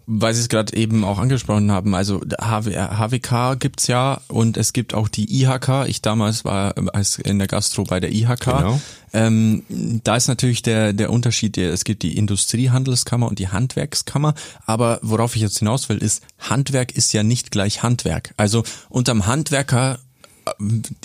[0.09, 4.71] Weil Sie es gerade eben auch angesprochen haben, also HW, HWK gibt's ja und es
[4.71, 5.85] gibt auch die IHK.
[5.87, 8.45] Ich damals war als in der Gastro bei der IHK.
[8.45, 8.81] Genau.
[9.11, 9.63] Ähm,
[10.05, 14.33] da ist natürlich der, der Unterschied, es gibt die Industriehandelskammer und die Handwerkskammer,
[14.65, 18.33] aber worauf ich jetzt hinaus will, ist, Handwerk ist ja nicht gleich Handwerk.
[18.37, 19.99] Also unterm Handwerker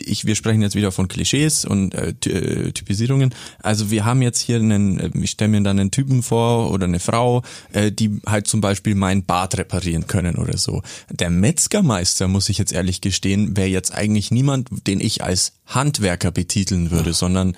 [0.00, 3.34] ich, wir sprechen jetzt wieder von Klischees und äh, äh, Typisierungen.
[3.62, 6.84] Also wir haben jetzt hier einen, äh, ich stelle mir dann einen Typen vor oder
[6.84, 10.82] eine Frau, äh, die halt zum Beispiel mein Bad reparieren können oder so.
[11.10, 16.30] Der Metzgermeister, muss ich jetzt ehrlich gestehen, wäre jetzt eigentlich niemand, den ich als Handwerker
[16.30, 17.56] betiteln würde, sondern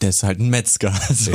[0.00, 0.92] der ist halt ein Metzger.
[1.08, 1.32] Also,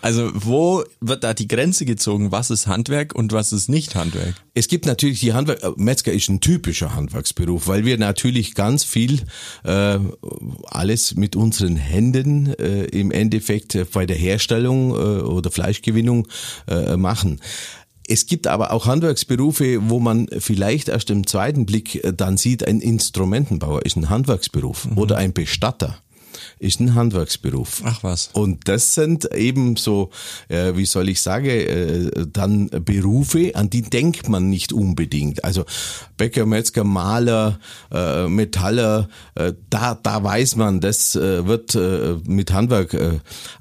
[0.00, 2.32] also wo wird da die Grenze gezogen?
[2.32, 4.34] Was ist Handwerk und was ist nicht Handwerk?
[4.54, 8.95] Es gibt natürlich die Handwerk, Metzger ist ein typischer Handwerksberuf, weil wir natürlich ganz viel
[9.64, 9.98] äh,
[10.64, 16.26] alles mit unseren Händen äh, im Endeffekt bei der Herstellung äh, oder Fleischgewinnung
[16.68, 17.40] äh, machen.
[18.08, 22.66] Es gibt aber auch Handwerksberufe, wo man vielleicht erst im zweiten Blick äh, dann sieht,
[22.66, 25.98] ein Instrumentenbauer ist ein Handwerksberuf oder ein Bestatter
[26.58, 27.82] ist ein Handwerksberuf.
[27.84, 28.30] Ach was.
[28.32, 30.10] Und das sind eben so,
[30.48, 35.44] äh, wie soll ich sagen, äh, dann Berufe, an die denkt man nicht unbedingt.
[35.44, 35.64] Also
[36.16, 37.58] Bäcker, Metzger, Maler,
[37.92, 42.96] äh, Metaller, äh, da, da weiß man, das äh, wird äh, mit Handwerk,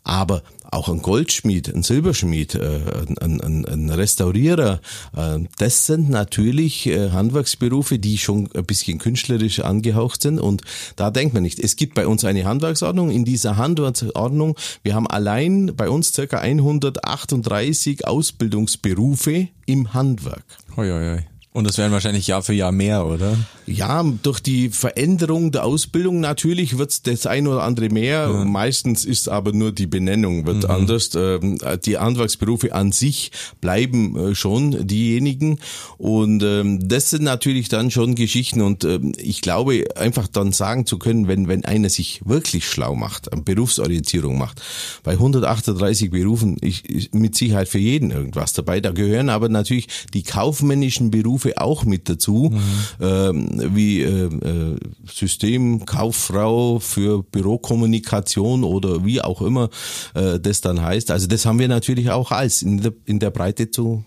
[0.04, 0.44] aber
[0.76, 2.80] auch ein Goldschmied, ein Silberschmied, äh,
[3.22, 4.82] ein, ein, ein Restaurierer,
[5.16, 10.62] äh, das sind natürlich äh, Handwerksberufe, die schon ein bisschen künstlerisch angehaucht sind und
[10.96, 11.60] da denkt man nicht.
[11.60, 13.10] Es gibt bei uns eine Handwerksordnung.
[13.10, 20.44] In dieser Handwerksordnung, wir haben allein bei uns circa 138 Ausbildungsberufe im Handwerk.
[20.76, 21.35] Hoi, hoi, hoi.
[21.56, 23.38] Und das werden wahrscheinlich Jahr für Jahr mehr, oder?
[23.65, 28.28] Ja, durch die Veränderung der Ausbildung natürlich wird das ein oder andere mehr.
[28.46, 31.12] Meistens ist aber nur die Benennung wird anders.
[31.15, 35.60] Ähm, Die Handwerksberufe an sich bleiben äh, schon diejenigen.
[35.98, 38.60] Und ähm, das sind natürlich dann schon Geschichten.
[38.60, 42.96] Und ähm, ich glaube, einfach dann sagen zu können, wenn, wenn einer sich wirklich schlau
[42.96, 44.62] macht, Berufsorientierung macht,
[45.04, 48.82] bei 138 Berufen ist mit Sicherheit für jeden irgendwas dabei.
[48.82, 52.53] Da gehören aber natürlich die kaufmännischen Berufe auch mit dazu,
[53.01, 54.77] ähm, wie äh, äh,
[55.12, 59.69] Systemkauffrau für Bürokommunikation oder wie auch immer
[60.13, 61.12] äh, das dann heißt.
[61.12, 64.03] Also das haben wir natürlich auch als in der, in der Breite zu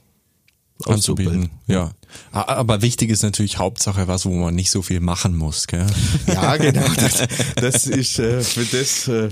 [0.85, 1.51] anzubieten.
[1.66, 1.92] Ja.
[2.33, 5.87] Aber wichtig ist natürlich Hauptsache was, wo man nicht so viel machen muss, gell?
[6.27, 6.87] Ja, genau.
[6.96, 9.29] Das, das ist äh, für das, äh,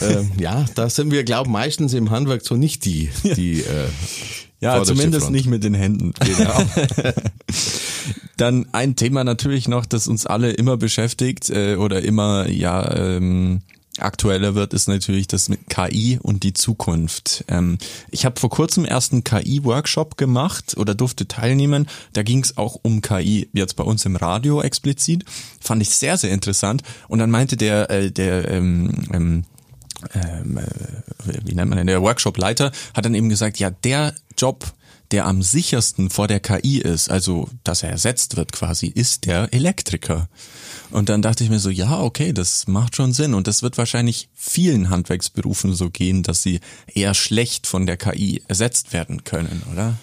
[0.00, 3.88] äh, ja, da sind wir, glauben meistens im Handwerk so nicht die, die äh,
[4.60, 5.36] Ja, zumindest Front.
[5.36, 6.12] nicht mit den Händen.
[6.24, 6.64] Genau.
[8.36, 13.62] Dann ein Thema natürlich noch, das uns alle immer beschäftigt äh, oder immer ja ähm,
[14.00, 17.44] aktueller wird, ist natürlich das mit KI und die Zukunft.
[17.48, 17.78] Ähm,
[18.10, 21.88] ich habe vor kurzem erst einen KI-Workshop gemacht oder durfte teilnehmen.
[22.12, 25.24] Da ging es auch um KI, jetzt bei uns im Radio explizit.
[25.60, 26.82] Fand ich sehr, sehr interessant.
[27.08, 29.44] Und dann meinte der, äh, der ähm, ähm,
[30.14, 30.64] ähm, äh,
[31.44, 34.72] wie nennt man denn, der Workshop-Leiter hat dann eben gesagt, ja, der Job,
[35.10, 39.52] der am sichersten vor der KI ist, also dass er ersetzt wird quasi, ist der
[39.52, 40.28] Elektriker.
[40.90, 43.34] Und dann dachte ich mir so, ja, okay, das macht schon Sinn.
[43.34, 48.42] Und das wird wahrscheinlich vielen Handwerksberufen so gehen, dass sie eher schlecht von der KI
[48.48, 49.96] ersetzt werden können, oder?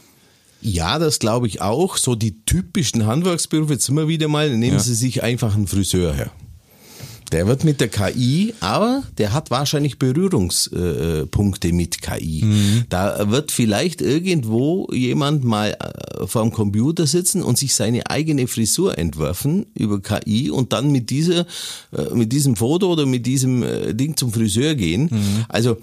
[0.62, 1.98] Ja, das glaube ich auch.
[1.98, 4.80] So die typischen Handwerksberufe, jetzt immer wieder mal, nehmen ja.
[4.80, 6.32] Sie sich einfach einen Friseur her.
[7.36, 12.46] Der wird mit der KI, aber der hat wahrscheinlich Berührungspunkte mit KI.
[12.46, 12.86] Mhm.
[12.88, 18.48] Da wird vielleicht irgendwo jemand mal äh, vor dem Computer sitzen und sich seine eigene
[18.48, 21.42] Frisur entwerfen über KI und dann mit dieser,
[21.92, 25.10] äh, mit diesem Foto oder mit diesem äh, Ding zum Friseur gehen.
[25.12, 25.46] Mhm.
[25.50, 25.76] Also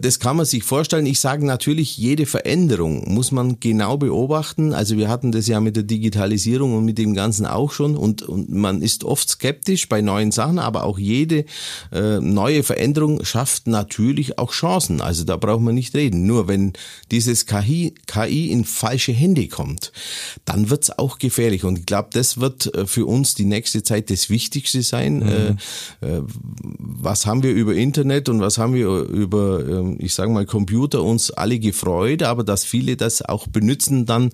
[0.00, 1.04] das kann man sich vorstellen.
[1.04, 4.72] Ich sage natürlich, jede Veränderung muss man genau beobachten.
[4.72, 8.22] Also wir hatten das ja mit der Digitalisierung und mit dem Ganzen auch schon und,
[8.22, 11.44] und man ist oft skeptisch bei neuen Sachen, aber auch jede
[11.92, 15.00] äh, neue Veränderung schafft natürlich auch Chancen.
[15.00, 16.26] Also da braucht man nicht reden.
[16.26, 16.72] Nur wenn
[17.10, 19.92] dieses KI, KI in falsche Hände kommt,
[20.44, 21.64] dann wird's auch gefährlich.
[21.64, 25.18] Und ich glaube, das wird äh, für uns die nächste Zeit das Wichtigste sein.
[25.18, 25.58] Mhm.
[26.00, 26.22] Äh, äh,
[26.78, 31.02] was haben wir über Internet und was haben wir über, äh, ich sage mal, Computer
[31.02, 34.30] uns alle gefreut, aber dass viele das auch benutzen dann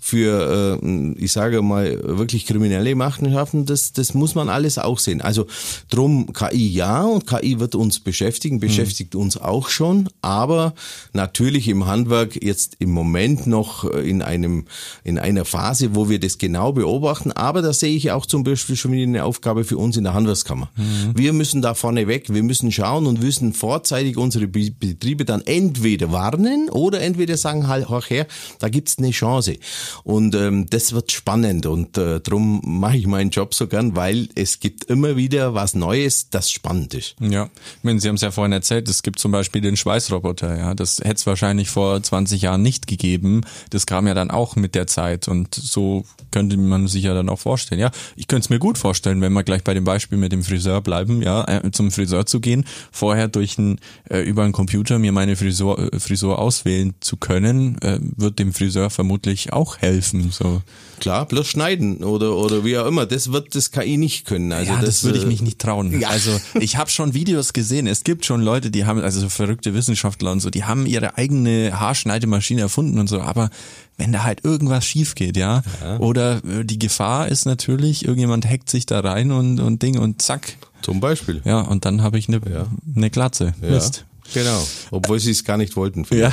[0.00, 5.20] für, äh, ich sage mal, wirklich kriminelle Machenschaften, das, das muss man alles auch sehen.
[5.20, 5.46] Also
[5.94, 9.20] Drum KI ja und KI wird uns beschäftigen, beschäftigt mhm.
[9.20, 10.74] uns auch schon, aber
[11.12, 14.64] natürlich im Handwerk jetzt im Moment noch äh, in einem
[15.04, 17.30] in einer Phase, wo wir das genau beobachten.
[17.30, 20.14] Aber da sehe ich auch zum Beispiel schon wieder eine Aufgabe für uns in der
[20.14, 20.68] Handwerkskammer.
[20.74, 21.12] Mhm.
[21.16, 26.10] Wir müssen da vorne weg, wir müssen schauen und müssen vorzeitig unsere Betriebe dann entweder
[26.10, 28.26] warnen oder entweder sagen, halt, hoch her,
[28.58, 29.58] da gibt's eine Chance.
[30.02, 34.28] Und ähm, das wird spannend und äh, drum mache ich meinen Job so gern, weil
[34.34, 35.83] es gibt immer wieder was Neues,
[36.30, 37.16] das spannend ist.
[37.20, 40.56] Ja, ich meine, Sie haben es ja vorhin erzählt, es gibt zum Beispiel den Schweißroboter,
[40.56, 43.42] ja, das hätte es wahrscheinlich vor 20 Jahren nicht gegeben.
[43.70, 47.28] Das kam ja dann auch mit der Zeit und so könnte man sich ja dann
[47.28, 47.80] auch vorstellen.
[47.80, 50.42] Ja, ich könnte es mir gut vorstellen, wenn wir gleich bei dem Beispiel mit dem
[50.42, 53.78] Friseur bleiben, ja, äh, zum Friseur zu gehen, vorher durch ein
[54.10, 58.52] äh, über einen Computer mir meine Frisur äh, Frisur auswählen zu können, äh, wird dem
[58.52, 60.30] Friseur vermutlich auch helfen.
[60.30, 60.62] So
[60.98, 63.06] klar, bloß schneiden oder oder wie auch immer.
[63.06, 64.52] Das wird das KI nicht können.
[64.52, 65.73] Also ja, das, das würde ich mich nicht trauen.
[66.00, 66.08] Ja.
[66.08, 67.86] Also ich habe schon Videos gesehen.
[67.86, 71.16] Es gibt schon Leute, die haben also so verrückte Wissenschaftler und so, die haben ihre
[71.16, 73.20] eigene Haarschneidemaschine erfunden und so.
[73.20, 73.50] Aber
[73.96, 75.98] wenn da halt irgendwas schief geht, ja, ja.
[75.98, 80.22] oder äh, die Gefahr ist natürlich, irgendjemand hackt sich da rein und und Ding und
[80.22, 80.56] zack.
[80.82, 81.40] Zum Beispiel.
[81.44, 82.66] Ja, und dann habe ich eine ja.
[82.96, 83.54] eine Glatze.
[83.62, 83.70] Ja.
[83.70, 84.04] Mist.
[84.32, 86.06] Genau, obwohl sie es gar nicht wollten.
[86.10, 86.30] Ja.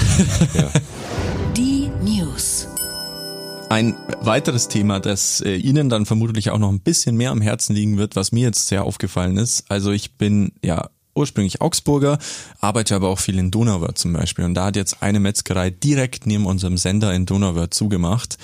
[0.54, 0.72] ja.
[1.58, 1.81] Die.
[3.72, 7.74] Ein weiteres Thema, das äh, Ihnen dann vermutlich auch noch ein bisschen mehr am Herzen
[7.74, 9.64] liegen wird, was mir jetzt sehr aufgefallen ist.
[9.70, 12.18] Also ich bin ja ursprünglich Augsburger,
[12.60, 14.44] arbeite aber auch viel in Donauwörth zum Beispiel.
[14.44, 18.38] Und da hat jetzt eine Metzgerei direkt neben unserem Sender in Donauwörth zugemacht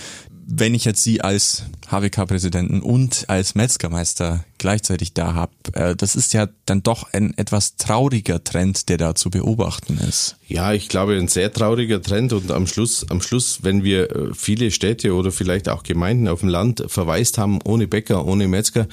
[0.50, 6.34] wenn ich jetzt Sie als HWK-Präsidenten und als Metzgermeister gleichzeitig da habe, äh, das ist
[6.34, 10.38] ja dann doch ein etwas trauriger Trend, der da zu beobachten ist.
[10.48, 14.34] Ja, ich glaube, ein sehr trauriger Trend und am Schluss, am Schluss, wenn wir äh,
[14.34, 18.88] viele Städte oder vielleicht auch Gemeinden auf dem Land verwaist haben, ohne Bäcker, ohne Metzger,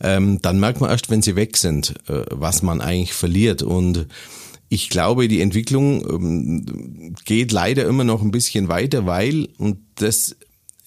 [0.00, 4.06] ähm, dann merkt man erst, wenn sie weg sind, äh, was man eigentlich verliert und
[4.70, 10.36] ich glaube, die Entwicklung ähm, geht leider immer noch ein bisschen weiter, weil, und das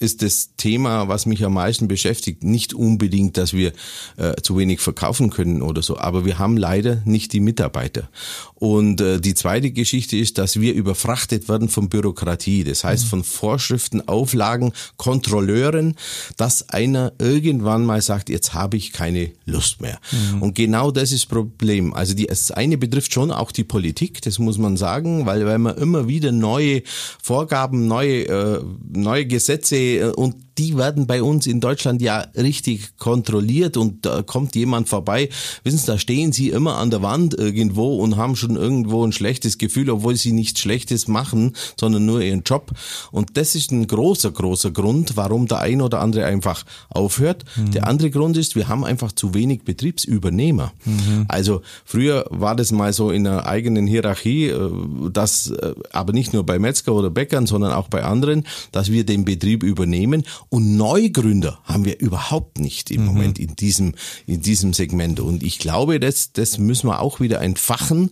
[0.01, 2.43] ist das Thema, was mich am meisten beschäftigt.
[2.43, 3.71] Nicht unbedingt, dass wir
[4.17, 8.09] äh, zu wenig verkaufen können oder so, aber wir haben leider nicht die Mitarbeiter.
[8.55, 12.63] Und äh, die zweite Geschichte ist, dass wir überfrachtet werden von Bürokratie.
[12.63, 15.95] Das heißt, von Vorschriften, Auflagen, Kontrolleuren,
[16.37, 19.99] dass einer irgendwann mal sagt, jetzt habe ich keine Lust mehr.
[20.11, 20.41] Mhm.
[20.41, 21.93] Und genau das ist das Problem.
[21.93, 25.61] Also die, das eine betrifft schon auch die Politik, das muss man sagen, weil wenn
[25.61, 26.83] man immer wieder neue
[27.21, 28.61] Vorgaben, neue, äh,
[28.91, 34.55] neue Gesetze und die werden bei uns in Deutschland ja richtig kontrolliert und da kommt
[34.55, 35.29] jemand vorbei.
[35.63, 39.11] Wissen Sie, da stehen sie immer an der Wand irgendwo und haben schon irgendwo ein
[39.11, 42.71] schlechtes Gefühl, obwohl sie nichts Schlechtes machen, sondern nur ihren Job.
[43.11, 47.45] Und das ist ein großer, großer Grund, warum der ein oder andere einfach aufhört.
[47.55, 47.71] Mhm.
[47.71, 50.73] Der andere Grund ist, wir haben einfach zu wenig Betriebsübernehmer.
[50.85, 51.25] Mhm.
[51.27, 54.69] Also früher war das mal so in einer eigenen Hierarchie, äh,
[55.11, 59.05] dass äh, aber nicht nur bei Metzger oder Bäckern, sondern auch bei anderen, dass wir
[59.05, 63.07] den Betrieb übernehmen und Neugründer haben wir überhaupt nicht im mhm.
[63.07, 63.93] Moment in diesem,
[64.27, 65.21] in diesem Segment.
[65.21, 68.11] Und ich glaube, das, das müssen wir auch wieder entfachen.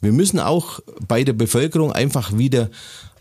[0.00, 2.70] Wir müssen auch bei der Bevölkerung einfach wieder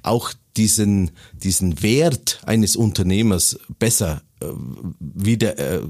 [0.04, 4.46] auch diesen, diesen Wert eines Unternehmers besser äh,
[5.00, 5.82] wieder äh,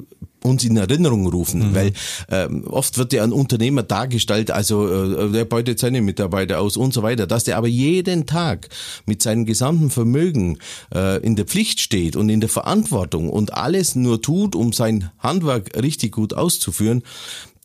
[0.44, 1.76] uns in Erinnerung rufen, mhm.
[1.76, 1.94] weil
[2.30, 6.94] ähm, oft wird ja ein Unternehmer dargestellt, also äh, der beutet seine Mitarbeiter aus und
[6.94, 8.70] so weiter, dass der aber jeden Tag
[9.06, 10.60] mit seinem gesamten Vermögen
[10.94, 15.12] äh, in der Pflicht steht und in der Verantwortung und alles nur tut, um sein
[15.20, 17.04] Handwerk richtig gut auszuführen,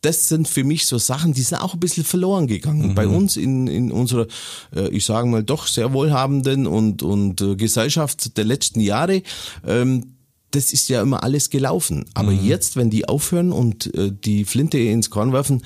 [0.05, 2.89] das sind für mich so Sachen, die sind auch ein bisschen verloren gegangen.
[2.89, 2.95] Mhm.
[2.95, 4.27] Bei uns in, in unserer,
[4.75, 9.23] äh, ich sage mal, doch sehr wohlhabenden und, und äh, Gesellschaft der letzten Jahre.
[9.65, 10.14] Ähm,
[10.55, 12.05] das ist ja immer alles gelaufen.
[12.13, 12.45] Aber mhm.
[12.45, 15.63] jetzt, wenn die aufhören und äh, die Flinte ins Korn werfen,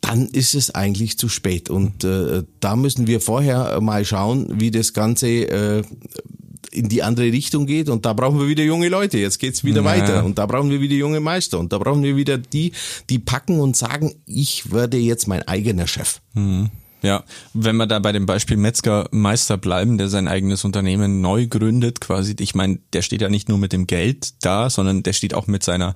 [0.00, 1.70] dann ist es eigentlich zu spät.
[1.70, 5.82] Und äh, da müssen wir vorher mal schauen, wie das Ganze äh,
[6.72, 9.18] in die andere Richtung geht und da brauchen wir wieder junge Leute.
[9.18, 10.02] Jetzt geht's wieder naja.
[10.02, 12.72] weiter und da brauchen wir wieder junge Meister und da brauchen wir wieder die,
[13.10, 16.20] die packen und sagen, ich werde jetzt mein eigener Chef.
[16.34, 16.70] Mhm.
[17.02, 21.48] Ja, wenn wir da bei dem Beispiel Metzger Meister bleiben, der sein eigenes Unternehmen neu
[21.48, 25.12] gründet, quasi, ich meine, der steht ja nicht nur mit dem Geld da, sondern der
[25.12, 25.94] steht auch mit seiner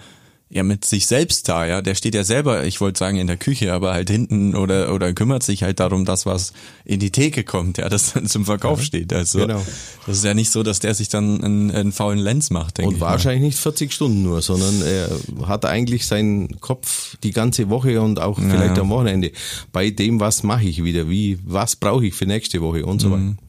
[0.49, 1.83] ja mit sich selbst da, ja.
[1.83, 5.13] Der steht ja selber, ich wollte sagen in der Küche, aber halt hinten oder oder
[5.13, 6.53] kümmert sich halt darum, dass was
[6.85, 9.13] in die Theke kommt, ja, das dann zum Verkauf ja, steht.
[9.13, 9.65] Also genau.
[10.07, 12.89] das ist ja nicht so, dass der sich dann einen, einen faulen Lenz macht, denke
[12.89, 13.03] Und ich.
[13.03, 13.47] Und wahrscheinlich mal.
[13.49, 15.11] nicht 40 Stunden nur, sondern er
[15.47, 18.83] hat eigentlich seinen Kopf die ganze Woche und auch vielleicht ja.
[18.83, 19.33] am Wochenende
[19.73, 23.11] bei dem, was mache ich wieder, wie, was brauche ich für nächste Woche und so
[23.11, 23.21] weiter.
[23.21, 23.27] Mhm.
[23.27, 23.46] Hm,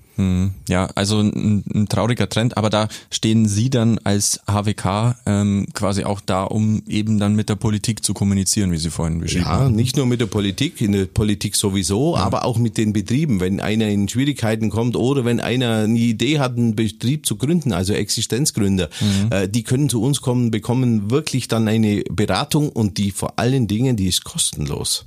[0.67, 6.03] ja, also ein, ein, trauriger Trend, aber da stehen Sie dann als HWK ähm, quasi
[6.05, 9.51] auch da, um eben dann mit der Politik zu kommunizieren, wie Sie vorhin beschrieben ja,
[9.51, 9.63] haben.
[9.65, 12.23] Ja, nicht nur mit der Politik, in der Politik sowieso, ja.
[12.23, 13.39] aber auch mit den Betrieben.
[13.39, 17.71] Wenn einer in Schwierigkeiten kommt oder wenn einer eine Idee hat, einen Betrieb zu gründen,
[17.71, 19.31] also Existenzgründer, mhm.
[19.31, 23.67] äh, die können zu uns kommen, bekommen wirklich dann eine Beratung und die vor allen
[23.67, 25.05] Dingen, die ist kostenlos.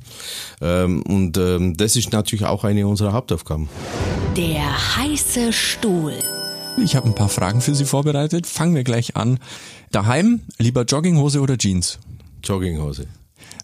[0.60, 3.68] Ähm, und ähm, das ist natürlich auch eine unserer Hauptaufgaben.
[4.36, 6.14] Der heiße Stuhl.
[6.76, 8.46] Ich habe ein paar Fragen für Sie vorbereitet.
[8.46, 9.38] Fangen wir gleich an.
[9.92, 11.98] Daheim lieber Jogginghose oder Jeans?
[12.44, 13.06] Jogginghose.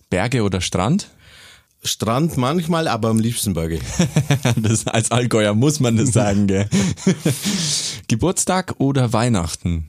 [0.09, 1.11] Berge oder Strand?
[1.83, 3.81] Strand manchmal, aber am liebsten Berge.
[4.57, 6.68] das, als Allgäuer muss man das sagen, gell?
[8.09, 9.88] Geburtstag oder Weihnachten?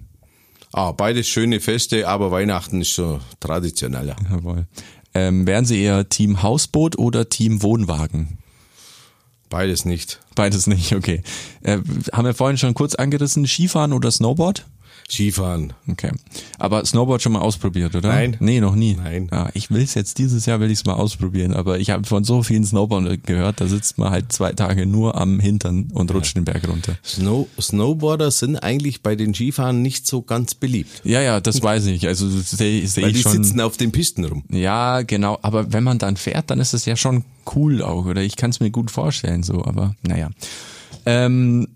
[0.74, 4.18] Ah, beides schöne Feste, aber Weihnachten ist schon traditioneller.
[4.30, 4.68] Jawohl.
[5.14, 8.38] Ähm, wären Sie eher Team Hausboot oder Team Wohnwagen?
[9.50, 10.20] Beides nicht.
[10.36, 11.24] Beides nicht, okay.
[11.64, 11.80] Äh,
[12.12, 14.66] haben wir vorhin schon kurz angerissen, Skifahren oder Snowboard?
[15.10, 15.72] Skifahren.
[15.88, 16.12] Okay.
[16.60, 18.10] Aber Snowboard schon mal ausprobiert, oder?
[18.10, 18.36] Nein.
[18.42, 18.96] Nee, noch nie.
[18.96, 19.30] Nein.
[19.32, 22.06] Ja, ich will es jetzt dieses Jahr will ich es mal ausprobieren, aber ich habe
[22.06, 26.14] von so vielen Snowboardern gehört, da sitzt man halt zwei Tage nur am Hintern und
[26.14, 26.42] rutscht ja.
[26.42, 26.98] den Berg runter.
[27.06, 31.02] Snow Snowboarder sind eigentlich bei den Skifahren nicht so ganz beliebt.
[31.06, 32.06] Ja, ja, das weiß ich.
[32.06, 33.32] Also sehe seh Weil ich schon.
[33.32, 34.44] die sitzen auf den Pisten rum.
[34.50, 35.40] Ja, genau.
[35.42, 37.24] Aber wenn man dann fährt, dann ist es ja schon
[37.56, 38.24] cool auch, oder?
[38.24, 39.64] Ich kann es mir gut vorstellen, so.
[39.64, 40.30] Aber naja.
[41.06, 41.70] Ähm,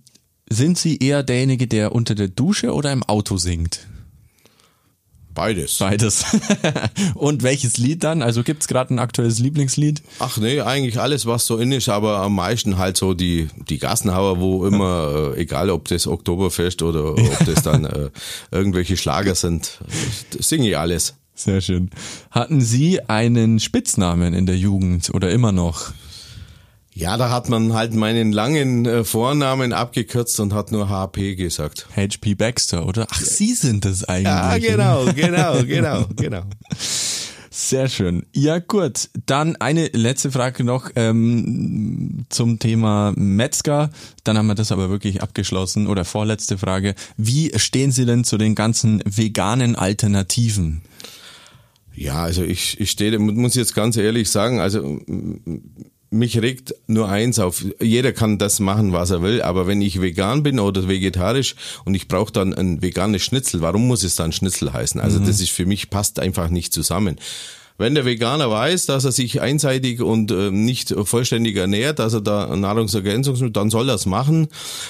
[0.51, 3.87] sind Sie eher derjenige, der unter der Dusche oder im Auto singt?
[5.33, 5.77] Beides.
[5.77, 6.25] Beides.
[7.15, 8.21] Und welches Lied dann?
[8.21, 10.01] Also gibt's gerade ein aktuelles Lieblingslied?
[10.19, 13.77] Ach nee, eigentlich alles, was so in ist, aber am meisten halt so die, die
[13.77, 18.09] Gassenhauer, wo immer, äh, egal ob das Oktoberfest oder ob das dann äh,
[18.51, 19.79] irgendwelche Schlager sind,
[20.37, 21.15] singe ich alles.
[21.33, 21.89] Sehr schön.
[22.29, 25.93] Hatten Sie einen Spitznamen in der Jugend oder immer noch?
[26.93, 31.87] Ja, da hat man halt meinen langen äh, Vornamen abgekürzt und hat nur HP gesagt.
[31.95, 33.07] HP Baxter, oder?
[33.09, 34.25] Ach, Sie sind es eigentlich.
[34.25, 36.41] Ja, genau, genau, genau, genau.
[37.49, 38.25] Sehr schön.
[38.33, 39.09] Ja, gut.
[39.25, 43.89] Dann eine letzte Frage noch ähm, zum Thema Metzger.
[44.23, 45.87] Dann haben wir das aber wirklich abgeschlossen.
[45.87, 46.95] Oder vorletzte Frage.
[47.17, 50.81] Wie stehen Sie denn zu den ganzen veganen Alternativen?
[51.93, 54.99] Ja, also ich, ich stehe, muss jetzt ganz ehrlich sagen, also
[56.11, 57.65] mich regt nur eins auf.
[57.79, 61.95] Jeder kann das machen, was er will, aber wenn ich vegan bin oder vegetarisch und
[61.95, 64.99] ich brauche dann ein veganes Schnitzel, warum muss es dann Schnitzel heißen?
[64.99, 65.25] Also mhm.
[65.25, 67.17] das ist für mich passt einfach nicht zusammen.
[67.81, 72.21] Wenn der Veganer weiß, dass er sich einseitig und äh, nicht vollständig ernährt, dass er
[72.21, 74.49] da Nahrungsergänzungsmittel, dann soll er es machen.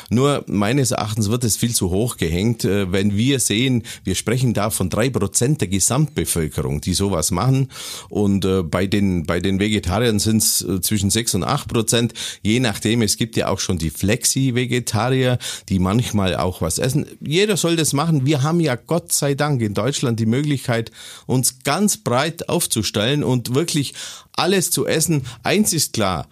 [0.10, 4.54] Nur meines Erachtens wird es viel zu hoch gehängt, äh, wenn wir sehen, wir sprechen
[4.54, 7.70] da von drei Prozent der Gesamtbevölkerung, die sowas machen.
[8.10, 12.14] Und äh, bei den bei den Vegetariern sind es äh, zwischen sechs und acht Prozent,
[12.44, 13.02] je nachdem.
[13.04, 15.38] Es gibt ja auch schon die Flexi-Vegetarier,
[15.70, 17.06] die manchmal auch was essen.
[17.22, 18.26] Jeder soll das machen.
[18.26, 20.92] Wir haben ja Gott sei Dank in Deutschland die Möglichkeit,
[21.26, 22.50] uns ganz breit
[22.82, 23.94] herzustellen und wirklich
[24.34, 25.24] alles zu essen.
[25.44, 26.28] Eins ist klar,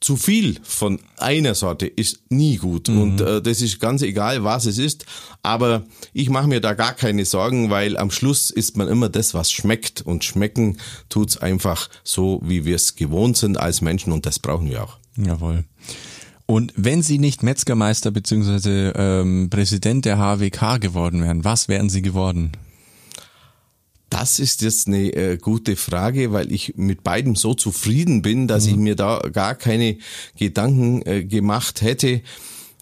[0.00, 3.00] zu viel von einer Sorte ist nie gut mhm.
[3.00, 5.06] und äh, das ist ganz egal, was es ist.
[5.44, 9.32] Aber ich mache mir da gar keine Sorgen, weil am Schluss isst man immer das,
[9.32, 10.78] was schmeckt und schmecken
[11.08, 14.96] tut's einfach so, wie wir es gewohnt sind als Menschen und das brauchen wir auch.
[15.16, 15.64] Jawohl.
[16.46, 18.90] Und wenn Sie nicht Metzgermeister bzw.
[18.96, 22.52] Ähm, Präsident der HWK geworden wären, was wären Sie geworden?
[24.12, 28.66] Das ist jetzt eine äh, gute Frage, weil ich mit beidem so zufrieden bin, dass
[28.66, 28.70] mhm.
[28.70, 29.96] ich mir da gar keine
[30.36, 32.20] Gedanken äh, gemacht hätte.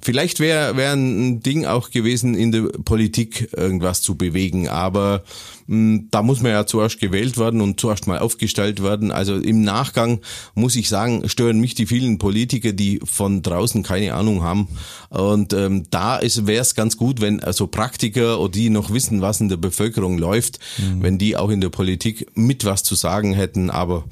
[0.03, 5.25] Vielleicht wäre wär ein Ding auch gewesen, in der Politik irgendwas zu bewegen, aber
[5.67, 9.11] mh, hm, da muss man ja zuerst gewählt werden und zuerst mal aufgestellt werden.
[9.11, 10.21] Also im Nachgang
[10.55, 14.69] muss ich sagen, stören mich die vielen Politiker, die von draußen keine Ahnung haben.
[15.11, 19.41] Und ähm, da wäre es ganz gut, wenn also Praktiker oder die noch wissen, was
[19.41, 21.03] in der Bevölkerung läuft, mhm.
[21.03, 23.71] wenn die auch in der Politik mit was zu sagen hätten.
[23.71, 24.05] Aber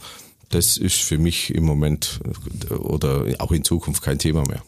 [0.51, 2.20] das ist für mich im Moment
[2.70, 4.62] äh, oder auch in Zukunft kein Thema mehr.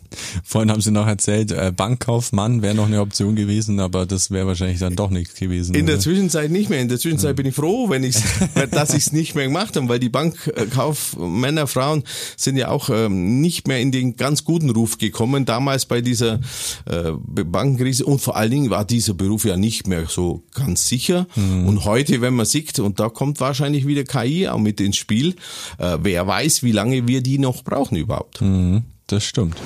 [0.45, 4.47] Vorhin haben Sie noch erzählt, äh, Bankkaufmann wäre noch eine Option gewesen, aber das wäre
[4.47, 5.75] wahrscheinlich dann doch nichts gewesen.
[5.75, 5.93] In oder?
[5.93, 6.81] der Zwischenzeit nicht mehr.
[6.81, 7.35] In der Zwischenzeit ja.
[7.35, 8.17] bin ich froh, wenn ich,
[8.71, 12.05] dass ich es nicht mehr gemacht habe, weil die Bankkaufmänner, Frauen
[12.37, 15.45] sind ja auch ähm, nicht mehr in den ganz guten Ruf gekommen.
[15.45, 16.41] Damals bei dieser
[16.87, 21.27] äh, Bankenkrise und vor allen Dingen war dieser Beruf ja nicht mehr so ganz sicher.
[21.37, 21.67] Mhm.
[21.67, 25.35] Und heute, wenn man sieht, und da kommt wahrscheinlich wieder KI auch mit ins Spiel,
[25.79, 28.41] äh, wer weiß, wie lange wir die noch brauchen überhaupt.
[28.41, 29.57] Mhm, das stimmt.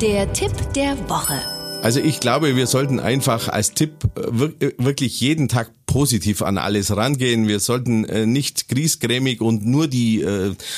[0.00, 1.40] Der Tipp der Woche.
[1.82, 6.56] Also ich glaube, wir sollten einfach als Tipp äh, äh, wirklich jeden Tag positiv an
[6.56, 7.48] alles rangehen.
[7.48, 10.24] Wir sollten äh, nicht griesgrämig und nur die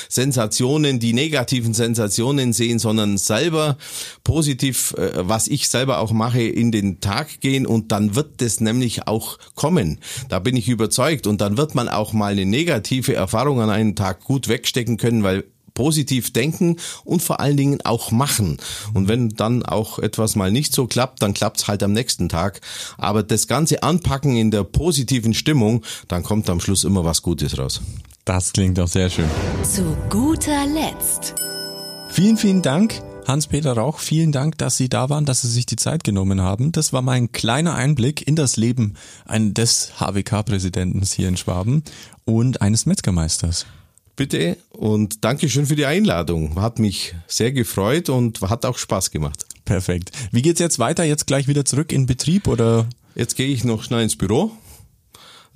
[0.09, 3.77] Sensationen, die negativen Sensationen sehen, sondern selber
[4.25, 9.07] positiv, was ich selber auch mache, in den Tag gehen und dann wird das nämlich
[9.07, 10.01] auch kommen.
[10.31, 13.95] Da bin ich überzeugt und dann wird man auch mal eine negative Erfahrung an einem
[13.95, 15.45] Tag gut wegstecken können, weil
[15.75, 18.57] positiv denken und vor allen Dingen auch machen.
[18.95, 22.61] Und wenn dann auch etwas mal nicht so klappt, dann klappt's halt am nächsten Tag.
[22.97, 27.59] Aber das Ganze anpacken in der positiven Stimmung, dann kommt am Schluss immer was Gutes
[27.59, 27.81] raus.
[28.25, 29.29] Das klingt doch sehr schön.
[29.63, 31.35] Zu guter Letzt.
[32.09, 33.03] Vielen, vielen Dank.
[33.27, 36.73] Hans-Peter Rauch, vielen Dank, dass Sie da waren, dass Sie sich die Zeit genommen haben.
[36.73, 38.95] Das war mein kleiner Einblick in das Leben
[39.29, 41.83] des HWK-Präsidenten hier in Schwaben
[42.25, 43.67] und eines Metzgermeisters
[44.17, 46.61] bitte und Dankeschön für die Einladung.
[46.61, 49.47] Hat mich sehr gefreut und hat auch Spaß gemacht.
[49.65, 50.13] Perfekt.
[50.31, 51.05] Wie geht's jetzt weiter?
[51.05, 52.87] Jetzt gleich wieder zurück in Betrieb oder?
[53.15, 54.53] Jetzt gehe ich noch schnell ins Büro.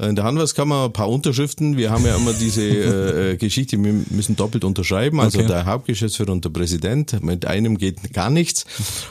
[0.00, 1.76] In der Handwerkskammer ein paar Unterschriften.
[1.76, 5.18] Wir haben ja immer diese äh, äh, Geschichte, wir müssen doppelt unterschreiben.
[5.20, 5.48] Also okay.
[5.48, 7.20] der Hauptgeschäftsführer und der Präsident.
[7.22, 8.64] Mit einem geht gar nichts.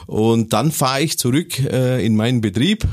[0.06, 2.88] Und dann fahre ich zurück äh, in meinen Betrieb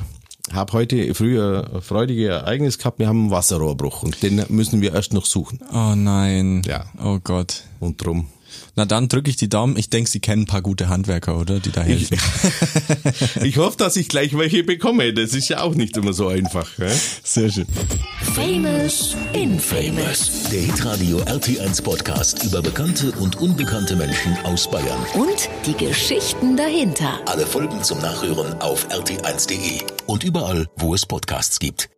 [0.53, 2.99] habe heute früher ein freudiges Ereignis gehabt.
[2.99, 5.59] Wir haben einen Wasserrohrbruch und den müssen wir erst noch suchen.
[5.73, 6.61] Oh nein.
[6.65, 6.85] Ja.
[7.03, 7.63] Oh Gott.
[7.79, 8.27] Und drum
[8.75, 9.77] na dann drücke ich die Daumen.
[9.77, 11.59] Ich denke, Sie kennen ein paar gute Handwerker, oder?
[11.59, 12.17] Die da helfen.
[13.35, 15.13] Ich, ich hoffe, dass ich gleich welche bekomme.
[15.13, 16.77] Das ist ja auch nicht immer so einfach.
[16.77, 16.89] Ja?
[17.23, 17.67] Sehr schön.
[18.33, 20.49] Famous Infamous.
[20.51, 24.99] Der Hitradio RT1 Podcast über bekannte und unbekannte Menschen aus Bayern.
[25.13, 27.19] Und die Geschichten dahinter.
[27.25, 31.94] Alle Folgen zum Nachhören auf rt1.de und überall, wo es Podcasts gibt.